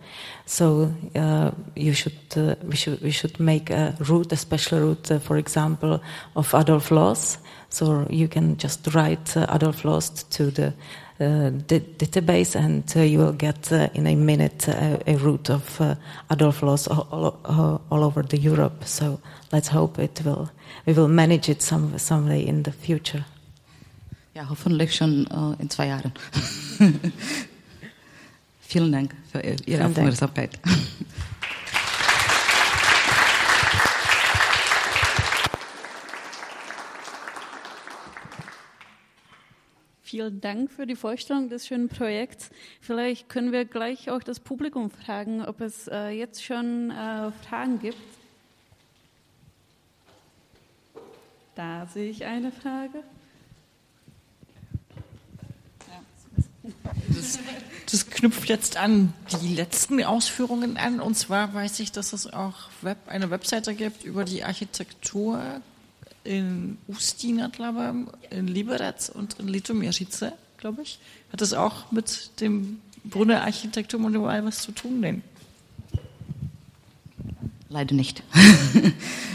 [0.46, 5.10] So uh, you should uh, we should we should make a route, a special route,
[5.10, 6.00] uh, for example,
[6.34, 7.38] of Adolf Loos.
[7.68, 10.74] So you can just write uh, Adolf Loos to the
[11.20, 15.80] uh, database, and uh, you will get in a minute a route of
[16.30, 18.84] Adolf Loos all, all, all, over the Europe.
[18.84, 19.20] So
[19.52, 20.50] let's hope it will
[20.86, 23.24] we will manage it some someday in the future.
[24.34, 26.12] Ja, hoffentlich schon äh, in zwei Jahren.
[28.60, 30.58] Vielen Dank für Ihre Aufmerksamkeit.
[40.02, 42.50] Vielen Dank für die Vorstellung des schönen Projekts.
[42.80, 47.78] Vielleicht können wir gleich auch das Publikum fragen, ob es äh, jetzt schon äh, Fragen
[47.80, 47.96] gibt.
[51.54, 53.04] Da sehe ich eine Frage.
[57.08, 57.38] Das,
[57.90, 61.00] das, knüpft jetzt an die letzten Ausführungen an.
[61.00, 65.40] Und zwar weiß ich, dass es auch Web, eine Webseite gibt über die Architektur
[66.22, 70.98] in Ustina, glaube ich, in Liberec und in Litomirice, glaube ich.
[71.32, 75.00] Hat das auch mit dem Brunner Architekturmanual was zu tun?
[75.00, 75.22] Denn?
[77.72, 78.22] Leider nicht.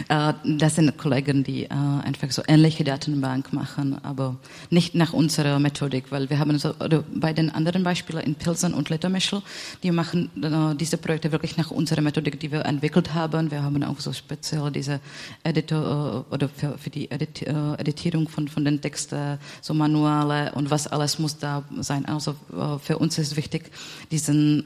[0.07, 4.35] Äh, das sind Kollegen, die äh, einfach so ähnliche Datenbank machen, aber
[4.69, 8.75] nicht nach unserer Methodik, weil wir haben so, oder bei den anderen Beispielen in Pilsen
[8.75, 9.41] und Lettermischel,
[9.81, 13.49] die machen äh, diese Projekte wirklich nach unserer Methodik, die wir entwickelt haben.
[13.49, 14.99] Wir haben auch so speziell diese
[15.43, 20.85] Editor oder für, für die Edit, Editierung von, von den Texten, so Manuale und was
[20.85, 22.05] alles muss da sein.
[22.05, 22.35] Also
[22.79, 23.71] für uns ist wichtig,
[24.11, 24.63] diesen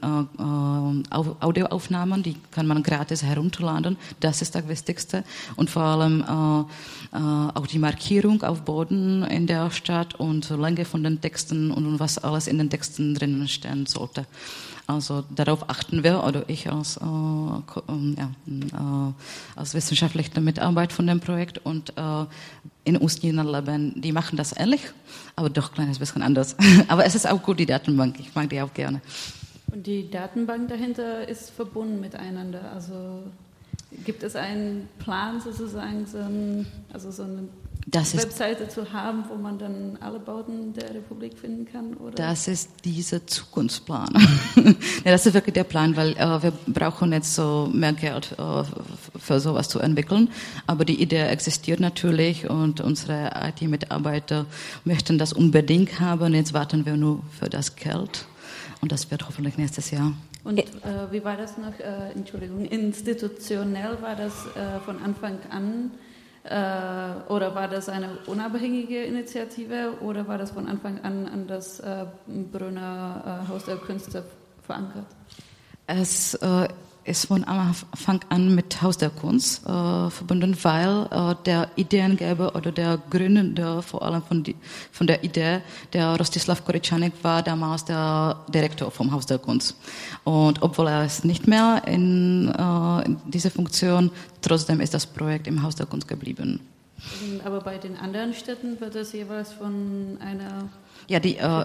[1.08, 3.96] Audioaufnahmen, die kann man gratis herunterladen runterzuladen.
[4.20, 5.24] Das ist das Wichtigste.
[5.56, 7.18] Und vor allem äh, äh,
[7.54, 12.18] auch die Markierung auf Boden in der Stadt und Länge von den Texten und was
[12.18, 14.26] alles in den Texten drinnen stehen sollte.
[14.86, 19.12] Also darauf achten wir, oder ich als, äh, ja, äh,
[19.54, 21.92] als wissenschaftliche Mitarbeit von dem Projekt und
[22.82, 24.80] in Ustjena Leben, die machen das ähnlich,
[25.36, 26.56] aber doch ein kleines bisschen anders.
[26.88, 29.00] aber es ist auch gut, die Datenbank, ich mag die auch gerne.
[29.72, 33.22] Und die Datenbank dahinter ist verbunden miteinander, also
[34.04, 37.48] Gibt es einen Plan sozusagen, so ein, also so eine
[37.86, 41.94] das Webseite zu haben, wo man dann alle Bauten der Republik finden kann?
[41.94, 42.14] Oder?
[42.14, 44.12] Das ist dieser Zukunftsplan.
[44.56, 48.62] ja, das ist wirklich der Plan, weil äh, wir brauchen jetzt so mehr Geld äh,
[49.18, 50.30] für sowas zu entwickeln.
[50.66, 54.46] Aber die Idee existiert natürlich und unsere IT-Mitarbeiter
[54.84, 56.34] möchten das unbedingt haben.
[56.34, 58.26] Jetzt warten wir nur für das Geld
[58.80, 60.12] und das wird hoffentlich nächstes Jahr.
[60.44, 60.64] Und äh,
[61.10, 65.90] wie war das noch, äh, Entschuldigung, institutionell war das äh, von Anfang an
[66.44, 71.80] äh, oder war das eine unabhängige Initiative oder war das von Anfang an an das
[71.80, 74.24] äh, Brünner äh, Haus der Künste
[74.62, 75.06] verankert?
[75.86, 76.38] Es
[77.04, 82.72] ist von Anfang an mit Haus der Kunst äh, verbunden, weil äh, der Ideengeber oder
[82.72, 84.56] der Gründer vor allem von, die,
[84.92, 85.60] von der Idee,
[85.92, 89.76] der Rostislav Koričanek war damals der Direktor vom Haus der Kunst.
[90.24, 94.10] Und obwohl er es nicht mehr in, äh, in dieser Funktion,
[94.42, 96.60] trotzdem ist das Projekt im Haus der Kunst geblieben.
[97.44, 100.68] Aber bei den anderen Städten wird das jeweils von einer
[101.08, 101.64] ja, die, äh,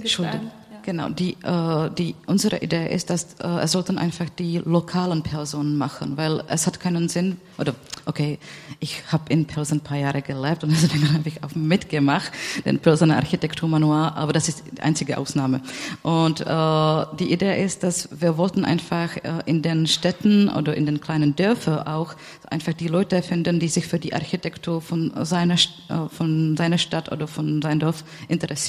[0.00, 0.46] Entschuldigung.
[0.46, 0.64] Ja.
[0.84, 5.78] Genau, die, äh, die, unsere Idee ist, dass äh, es sollten einfach die lokalen Personen
[5.78, 8.38] machen, weil es hat keinen Sinn, oder okay,
[8.80, 12.30] ich habe in Pilsen ein paar Jahre gelebt und deswegen habe ich auch mitgemacht,
[12.66, 15.62] den Pilsener Architekturmanual, aber das ist die einzige Ausnahme.
[16.02, 20.84] Und äh, die Idee ist, dass wir wollten einfach äh, in den Städten oder in
[20.84, 22.14] den kleinen Dörfern auch
[22.50, 27.10] einfach die Leute finden, die sich für die Architektur von seiner, äh, von seiner Stadt
[27.10, 28.63] oder von seinem Dorf interessieren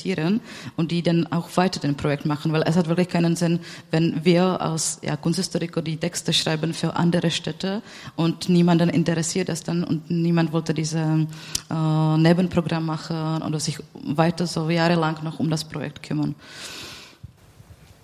[0.75, 3.59] und die dann auch weiter den Projekt machen, weil es hat wirklich keinen Sinn,
[3.91, 7.81] wenn wir als ja, Kunsthistoriker die Texte schreiben für andere Städte
[8.15, 11.27] und niemanden interessiert das dann und niemand wollte diese
[11.69, 16.35] äh, Nebenprogramm machen oder sich weiter so jahrelang noch um das Projekt kümmern.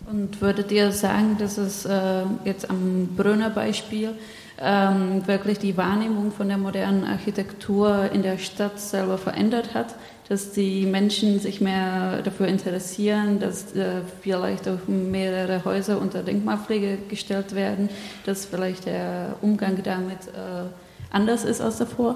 [0.09, 4.13] Und würdet ihr sagen, dass es äh, jetzt am Brünner Beispiel
[4.59, 9.95] ähm, wirklich die Wahrnehmung von der modernen Architektur in der Stadt selber verändert hat?
[10.31, 16.99] Dass die Menschen sich mehr dafür interessieren, dass äh, vielleicht auch mehrere Häuser unter Denkmalpflege
[17.09, 17.89] gestellt werden,
[18.25, 20.69] dass vielleicht der Umgang damit äh,
[21.09, 22.15] anders ist als davor?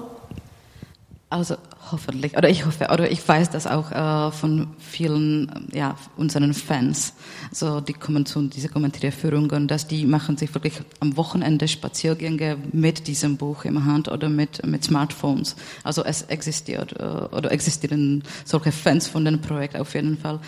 [1.28, 1.56] Also
[1.92, 7.14] hoffentlich, oder ich hoffe, oder ich weiß das auch äh, von vielen ja, unseren Fans.
[7.52, 13.06] So, die kommen zu diese Kommentierführungen, dass die machen sich wirklich am Wochenende Spaziergänge mit
[13.06, 15.56] diesem Buch in Hand oder mit, mit Smartphones.
[15.84, 20.40] Also es existiert äh, oder existieren solche Fans von dem Projekt auf jeden Fall.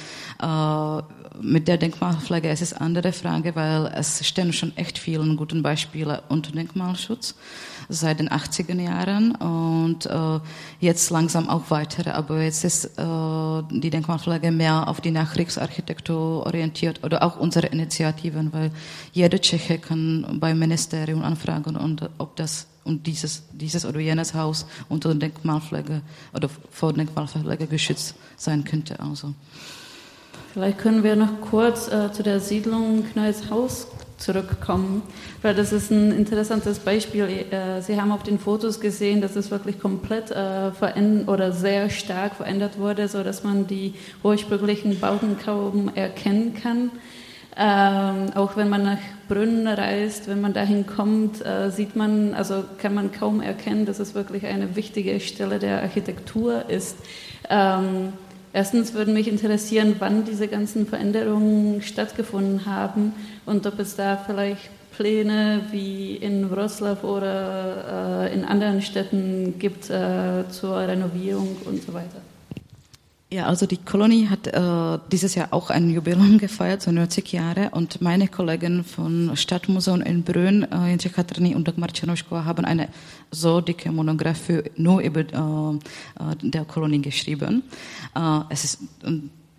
[0.42, 1.02] Äh,
[1.40, 5.62] mit der Denkmalpflege es ist eine andere Frage, weil es stehen schon echt viele guten
[5.62, 7.34] Beispiele unter Denkmalschutz
[7.88, 10.40] seit den 80er Jahren und äh,
[10.80, 12.10] jetzt langsam auch weitere.
[12.10, 18.52] Aber jetzt ist äh, die Denkmalpflege mehr auf die Nachkriegsarchitektur orientiert oder auch unsere Initiativen,
[18.52, 18.70] weil
[19.12, 24.66] jeder Tscheche kann beim Ministerium anfragen, und ob das und dieses, dieses oder jenes Haus
[24.88, 26.00] unter Denkmalpflege
[26.34, 28.98] oder vor Denkmalpflege geschützt sein könnte.
[28.98, 29.34] Also.
[30.52, 33.86] Vielleicht können wir noch kurz äh, zu der Siedlung Neues Haus
[34.18, 35.02] zurückkommen,
[35.42, 37.46] weil das ist ein interessantes Beispiel.
[37.50, 41.88] Äh, Sie haben auf den Fotos gesehen, dass es wirklich komplett äh, verändert oder sehr
[41.88, 46.90] stark verändert wurde, so dass man die ursprünglichen Bauten kaum erkennen kann.
[47.60, 48.98] Ähm, auch wenn man nach
[49.28, 53.98] Brünn reist, wenn man dahin kommt, äh, sieht man, also kann man kaum erkennen, dass
[53.98, 56.96] es wirklich eine wichtige Stelle der Architektur ist.
[57.50, 58.12] Ähm,
[58.52, 63.12] Erstens würde mich interessieren, wann diese ganzen Veränderungen stattgefunden haben
[63.46, 69.90] und ob es da vielleicht Pläne wie in Wroclaw oder äh, in anderen Städten gibt
[69.90, 72.20] äh, zur Renovierung und so weiter.
[73.30, 77.68] Ja, also die Kolonie hat äh, dieses Jahr auch ein Jubiläum gefeiert, so 90 Jahre.
[77.72, 82.88] Und meine Kollegen von Stadtmuseum in Brünn, äh, Jędrzej Katrny und Dagmar Czernoschko, haben eine
[83.30, 87.64] so dicke Monographie nur über äh, äh, der Kolonie geschrieben.
[88.16, 88.78] Äh, es ist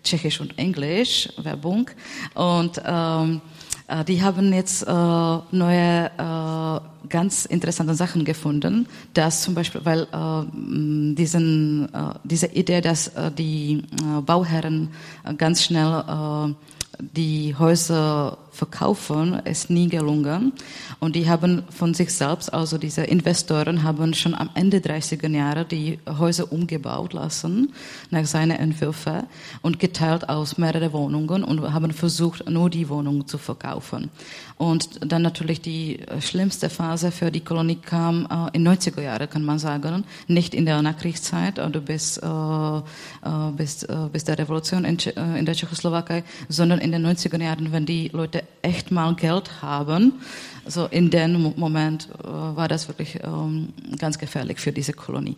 [0.02, 1.88] Tschechisch und Englisch, Werbung.
[2.34, 3.59] Und ähm, äh,
[4.06, 11.14] die haben jetzt äh, neue, äh, ganz interessante Sachen gefunden, dass zum Beispiel, weil äh,
[11.14, 14.90] diesen, äh, diese Idee, dass äh, die äh, Bauherren
[15.24, 16.54] äh, ganz schnell äh,
[17.00, 20.52] die Häuser verkaufen, ist nie gelungen.
[20.98, 25.64] Und die haben von sich selbst, also diese Investoren, haben schon am Ende 30er Jahre
[25.64, 27.72] die Häuser umgebaut lassen
[28.10, 29.22] nach seinen Entwürfen
[29.62, 34.10] und geteilt aus mehrere Wohnungen und haben versucht, nur die Wohnungen zu verkaufen.
[34.58, 39.42] Und dann natürlich die schlimmste Phase für die Kolonie kam äh, in 90er Jahren, kann
[39.42, 44.84] man sagen, nicht in der Nachkriegszeit oder bis, äh, äh, bis, äh, bis der Revolution
[44.84, 49.14] in, äh, in der Tschechoslowakei, sondern in den 90er Jahren, wenn die Leute echt mal
[49.14, 50.20] Geld haben.
[50.66, 55.36] So in dem Mo- Moment äh, war das wirklich ähm, ganz gefährlich für diese Kolonie.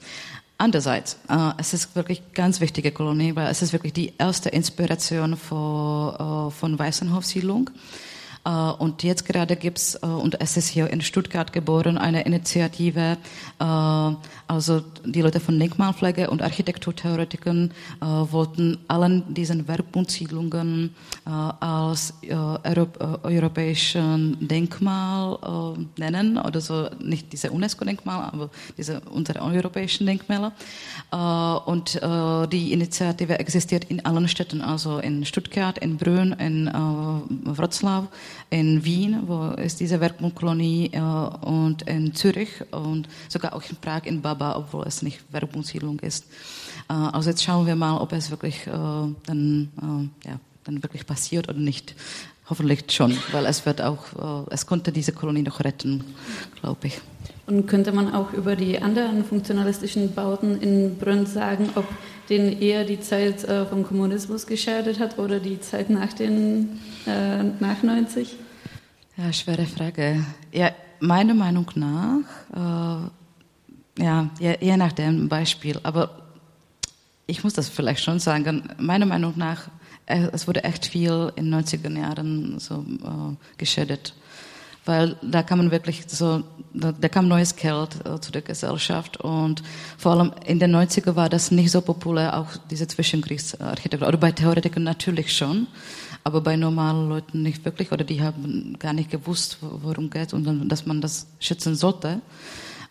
[0.59, 5.37] Andererseits, äh, es ist wirklich ganz wichtige Kolonie, weil es ist wirklich die erste Inspiration
[5.37, 7.71] für, äh, von Weißenhof-Siedlung.
[7.71, 7.79] Äh,
[8.45, 13.17] Und jetzt gerade gibt's äh, und es ist hier in Stuttgart geboren, eine Initiative,
[13.61, 17.71] äh, also die Leute von Denkmalpflege und Architekturtheoretikern
[18.01, 26.61] äh, wollten allen diesen Werkbundsiedlungen äh, als äh, Europ äh, europäischen Denkmal äh, nennen, oder
[26.61, 30.53] so, nicht diese UNESCO-Denkmal, aber diese unsere europäischen Denkmäler.
[31.13, 36.67] Äh, und äh, die Initiative existiert in allen Städten, also in Stuttgart, in Brünn, in
[36.67, 38.09] äh, Wroclaw,
[38.53, 44.03] in Wien, wo ist diese Werkbundkolonie, äh, und in Zürich und sogar auch in Prag,
[44.05, 46.27] in Baba, obwohl es nicht Werkbundsiedlung ist.
[46.91, 51.49] Äh, also jetzt schauen wir mal, ob es wirklich äh, dann, ja, dann wirklich passiert
[51.49, 51.95] oder nicht.
[52.51, 56.05] Hoffentlich schon, weil es wird auch, es konnte diese Kolonie noch retten,
[56.61, 57.01] glaube ich.
[57.47, 61.87] Und könnte man auch über die anderen funktionalistischen Bauten in Brünn sagen, ob
[62.29, 68.37] den eher die Zeit vom Kommunismus geschadet hat oder die Zeit nach den nach 90?
[69.17, 70.25] Ja, schwere Frage.
[70.53, 73.11] Ja, meiner Meinung nach,
[73.99, 76.23] äh, ja, je, je nach dem Beispiel, aber
[77.27, 79.69] ich muss das vielleicht schon sagen, meiner Meinung nach,
[80.07, 84.15] äh, es wurde echt viel in den 90er Jahren so äh, geschädigt
[84.85, 86.43] weil da kam man wirklich so,
[86.75, 89.63] da, da kam neues Geld äh, zu der Gesellschaft und
[89.97, 94.09] vor allem in den 90er war das nicht so populär, auch diese Zwischenkriegsarchitektur.
[94.09, 95.69] Oder bei Theoretikern natürlich schon,
[96.25, 100.45] aber bei normalen Leuten nicht wirklich oder die haben gar nicht gewusst, worum geht und
[100.45, 102.21] dann, dass man das schützen sollte.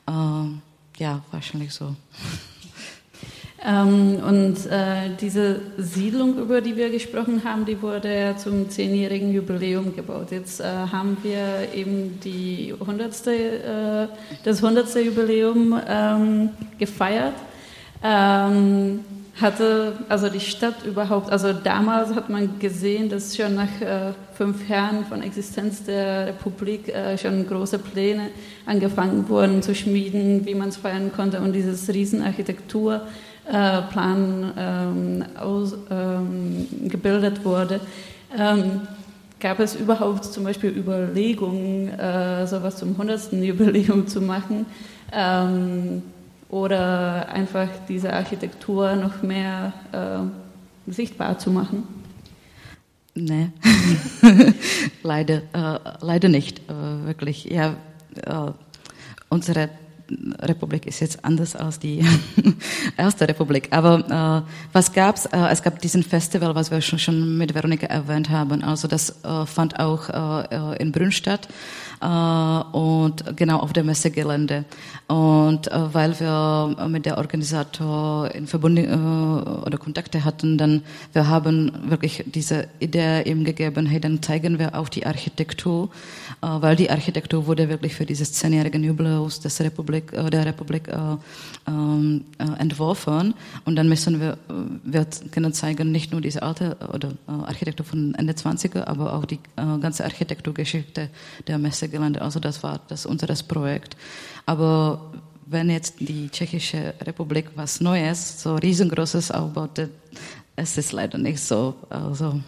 [0.07, 1.95] Äh, ja, wahrscheinlich so.
[3.63, 9.31] Ähm, und äh, diese Siedlung, über die wir gesprochen haben, die wurde ja zum zehnjährigen
[9.31, 10.31] Jubiläum gebaut.
[10.31, 13.27] Jetzt äh, haben wir eben die 100.
[13.27, 14.07] Äh,
[14.43, 14.95] das 100.
[15.05, 17.35] Jubiläum ähm, gefeiert.
[18.03, 19.01] Ähm,
[19.39, 24.67] hatte also die Stadt überhaupt, also damals hat man gesehen, dass schon nach äh, fünf
[24.67, 28.29] Jahren von Existenz der Republik äh, schon große Pläne
[28.65, 33.01] angefangen wurden zu schmieden, wie man es feiern konnte und dieses Riesenarchitektur
[33.47, 37.79] äh, Plan ähm, aus, ähm, gebildet wurde.
[38.37, 38.81] Ähm,
[39.39, 43.33] gab es überhaupt zum Beispiel Überlegungen, äh, sowas zum 100.
[43.33, 44.65] Jubiläum zu machen
[45.11, 46.03] ähm,
[46.51, 51.87] oder einfach diese Architektur noch mehr äh, sichtbar zu machen?
[53.15, 53.49] Nee,
[55.03, 57.45] leider, äh, leider nicht, äh, wirklich.
[57.45, 57.75] Ja,
[58.25, 58.51] äh,
[59.29, 59.69] unsere
[60.41, 62.05] Republik ist jetzt anders als die
[62.97, 63.69] erste Republik.
[63.71, 65.25] Aber äh, was gab's?
[65.25, 68.61] Äh, es gab diesen Festival, was wir schon, schon mit Veronika erwähnt haben.
[68.61, 70.09] Also das äh, fand auch
[70.51, 74.65] äh, in Brünn statt äh, und genau auf dem Messegelände.
[75.07, 81.27] Und äh, weil wir mit der Organisator in Verbund äh, oder Kontakte hatten, dann wir
[81.27, 85.89] haben wirklich diese Idee ihm gegeben, hey, dann zeigen wir auch die Architektur,
[86.41, 90.87] äh, weil die Architektur wurde wirklich für dieses zehnjährigen Jubiläum des Republik, äh, der Republik
[90.87, 90.95] äh,
[91.67, 93.33] ähm, äh, entworfen.
[93.65, 94.37] Und dann müssen wir,
[94.83, 99.39] wir können zeigen, nicht nur diese alte oder Architektur von Ende 20er, aber auch die
[99.55, 101.09] ganze Architekturgeschichte
[101.47, 102.21] der Messe Gelände.
[102.21, 103.95] Also das war das unseres Projekt.
[104.45, 105.11] Aber
[105.45, 109.89] wenn jetzt die Tschechische Republik was Neues, so riesengroßes aufbaut,
[110.55, 111.75] es ist leider nicht so.
[111.89, 112.39] Also.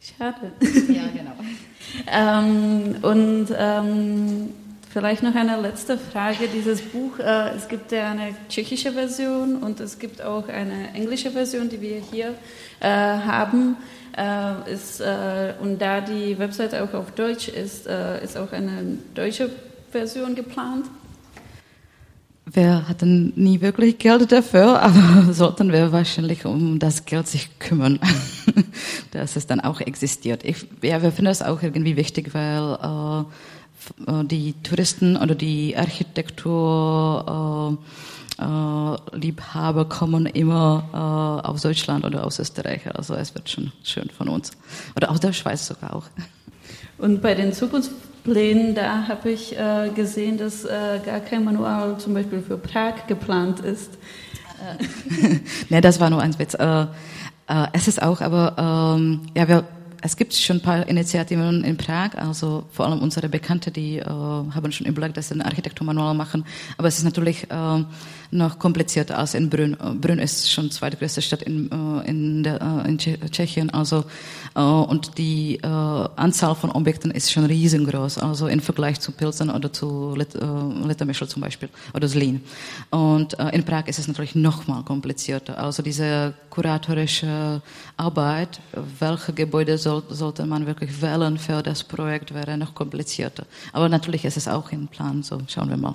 [0.00, 0.52] Schade.
[0.92, 1.34] Ja, genau.
[2.06, 4.50] ähm, und ähm,
[4.90, 6.48] vielleicht noch eine letzte Frage.
[6.52, 11.30] Dieses Buch, äh, es gibt ja eine tschechische Version und es gibt auch eine englische
[11.30, 12.34] Version, die wir hier
[12.80, 13.76] äh, haben.
[14.16, 18.98] Äh, ist, äh, und da die Webseite auch auf Deutsch ist, äh, ist auch eine
[19.12, 19.50] deutsche
[19.90, 20.86] Version geplant.
[22.46, 27.98] Wir hatten nie wirklich Geld dafür, aber sollten wir wahrscheinlich um das Geld sich kümmern,
[29.10, 30.44] dass es dann auch existiert.
[30.44, 33.26] Ich, ja, wir finden das auch irgendwie wichtig, weil
[34.06, 37.78] äh, die Touristen oder die Architektur
[38.38, 42.82] äh, Liebhaber kommen immer äh, aus Deutschland oder aus Österreich.
[42.94, 44.52] Also es wird schon schön von uns.
[44.96, 46.04] Oder aus der Schweiz sogar auch.
[46.98, 52.14] Und bei den Zukunftsplänen, da habe ich äh, gesehen, dass äh, gar kein Manual zum
[52.14, 53.90] Beispiel für Prag geplant ist.
[55.68, 56.54] ne, das war nur ein Witz.
[56.54, 56.86] Äh, äh,
[57.72, 59.64] es ist auch, aber ähm, ja, wir
[60.04, 64.04] es gibt schon ein paar Initiativen in Prag, also vor allem unsere Bekannte, die äh,
[64.04, 66.44] haben schon überlegt, dass sie ein Architekturmanual machen.
[66.76, 67.84] Aber es ist natürlich äh,
[68.34, 69.76] noch komplizierter als in Brünn.
[70.00, 74.04] Brünn ist schon zweitgrößte Stadt in, äh, in, der, äh, in Tschechien, also
[74.54, 79.72] äh, und die Anzahl von Objekten ist schon riesengroß, also im Vergleich zu Pilsen oder
[79.72, 82.40] zu Lit, Littermischl zum Beispiel oder Zlín.
[82.90, 85.58] Und in Prag ist es natürlich noch mal komplizierter.
[85.58, 87.62] Also diese kuratorische
[87.96, 88.60] Arbeit,
[88.98, 93.46] welche Gebäude soll, sollte man wirklich wählen für das Projekt, wäre noch komplizierter.
[93.72, 95.94] Aber natürlich ist es auch im Plan, so schauen wir mal.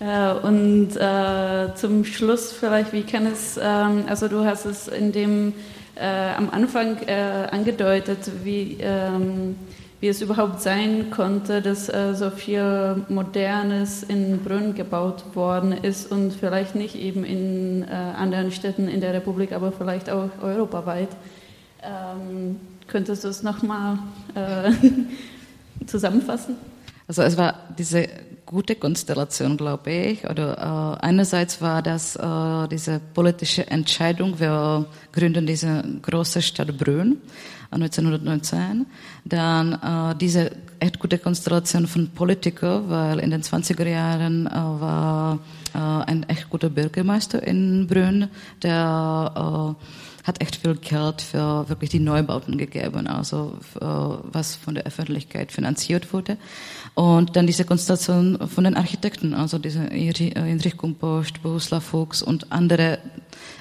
[0.00, 5.12] Äh, und äh, zum Schluss vielleicht, wie kann es, ähm, also du hast es in
[5.12, 5.52] dem
[5.94, 9.54] äh, am Anfang äh, angedeutet, wie, ähm,
[10.00, 16.10] wie es überhaupt sein konnte, dass äh, so viel Modernes in Brünn gebaut worden ist
[16.10, 21.10] und vielleicht nicht eben in äh, anderen Städten in der Republik, aber vielleicht auch europaweit.
[21.82, 22.58] Ähm,
[22.88, 23.98] könntest du es nochmal
[25.86, 26.56] zusammenfassen?
[27.06, 28.08] Also es war diese
[28.54, 30.30] gute Konstellation, glaube ich.
[30.30, 37.18] Oder äh, einerseits war das äh, diese politische Entscheidung, wir gründen diese große Stadt Brünn.
[37.70, 38.86] 1919.
[39.24, 45.38] Dann äh, diese echt gute Konstellation von Politikern, weil in den 20er Jahren äh, war
[45.74, 48.28] äh, ein echt guter Bürgermeister in Brünn,
[48.62, 49.84] der äh,
[50.24, 55.52] hat echt viel Geld für wirklich die Neubauten gegeben, also für, was von der Öffentlichkeit
[55.52, 56.38] finanziert wurde.
[56.94, 62.98] Und dann diese Konstellation von den Architekten, also diese Hinrich Kumpost, Bohuslav Fuchs und andere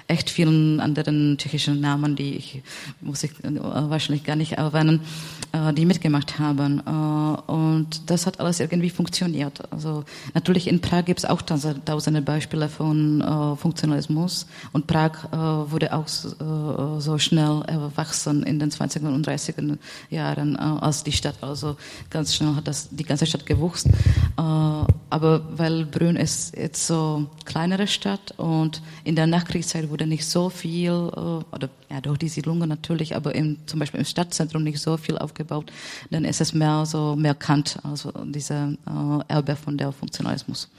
[0.08, 2.62] echt vielen anderen tschechischen Namen, die ich,
[3.02, 5.43] muss ich äh, wahrscheinlich gar nicht erwähnen, äh,
[5.76, 6.82] die mitgemacht haben.
[6.86, 9.72] Äh, und das hat alles irgendwie funktioniert.
[9.72, 10.04] Also
[10.34, 13.24] natürlich in Prag gibt es auch tausende Beispiele von
[13.60, 19.78] Funktionalismus und Prag wurde auch so schnell erwachsen in den 20er und 30er
[20.10, 21.36] Jahren als die Stadt.
[21.42, 21.76] Also
[22.10, 23.88] ganz schnell hat das die ganze Stadt gewuchst.
[24.36, 30.50] Aber weil Brünn ist jetzt so kleinere Stadt und in der Nachkriegszeit wurde nicht so
[30.50, 34.80] viel, äh, oder ja, durch die Siedlungen natürlich, aber im, zum Beispiel im Stadtzentrum nicht
[34.80, 35.72] so viel aufgebaut,
[36.10, 40.70] dann ist es mehr so mehr Kant, also diese äh, Erbe von der Funktionalismus.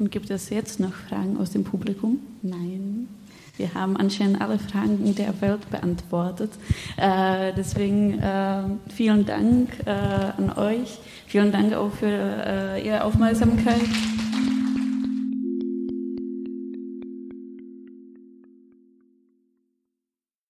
[0.00, 2.18] Und gibt es jetzt noch Fragen aus dem Publikum?
[2.42, 3.08] Nein.
[3.56, 6.50] Wir haben anscheinend alle Fragen der Welt beantwortet.
[6.96, 10.98] Äh, deswegen äh, vielen Dank äh, an euch.
[11.26, 13.82] Vielen Dank auch für äh, Ihre Aufmerksamkeit.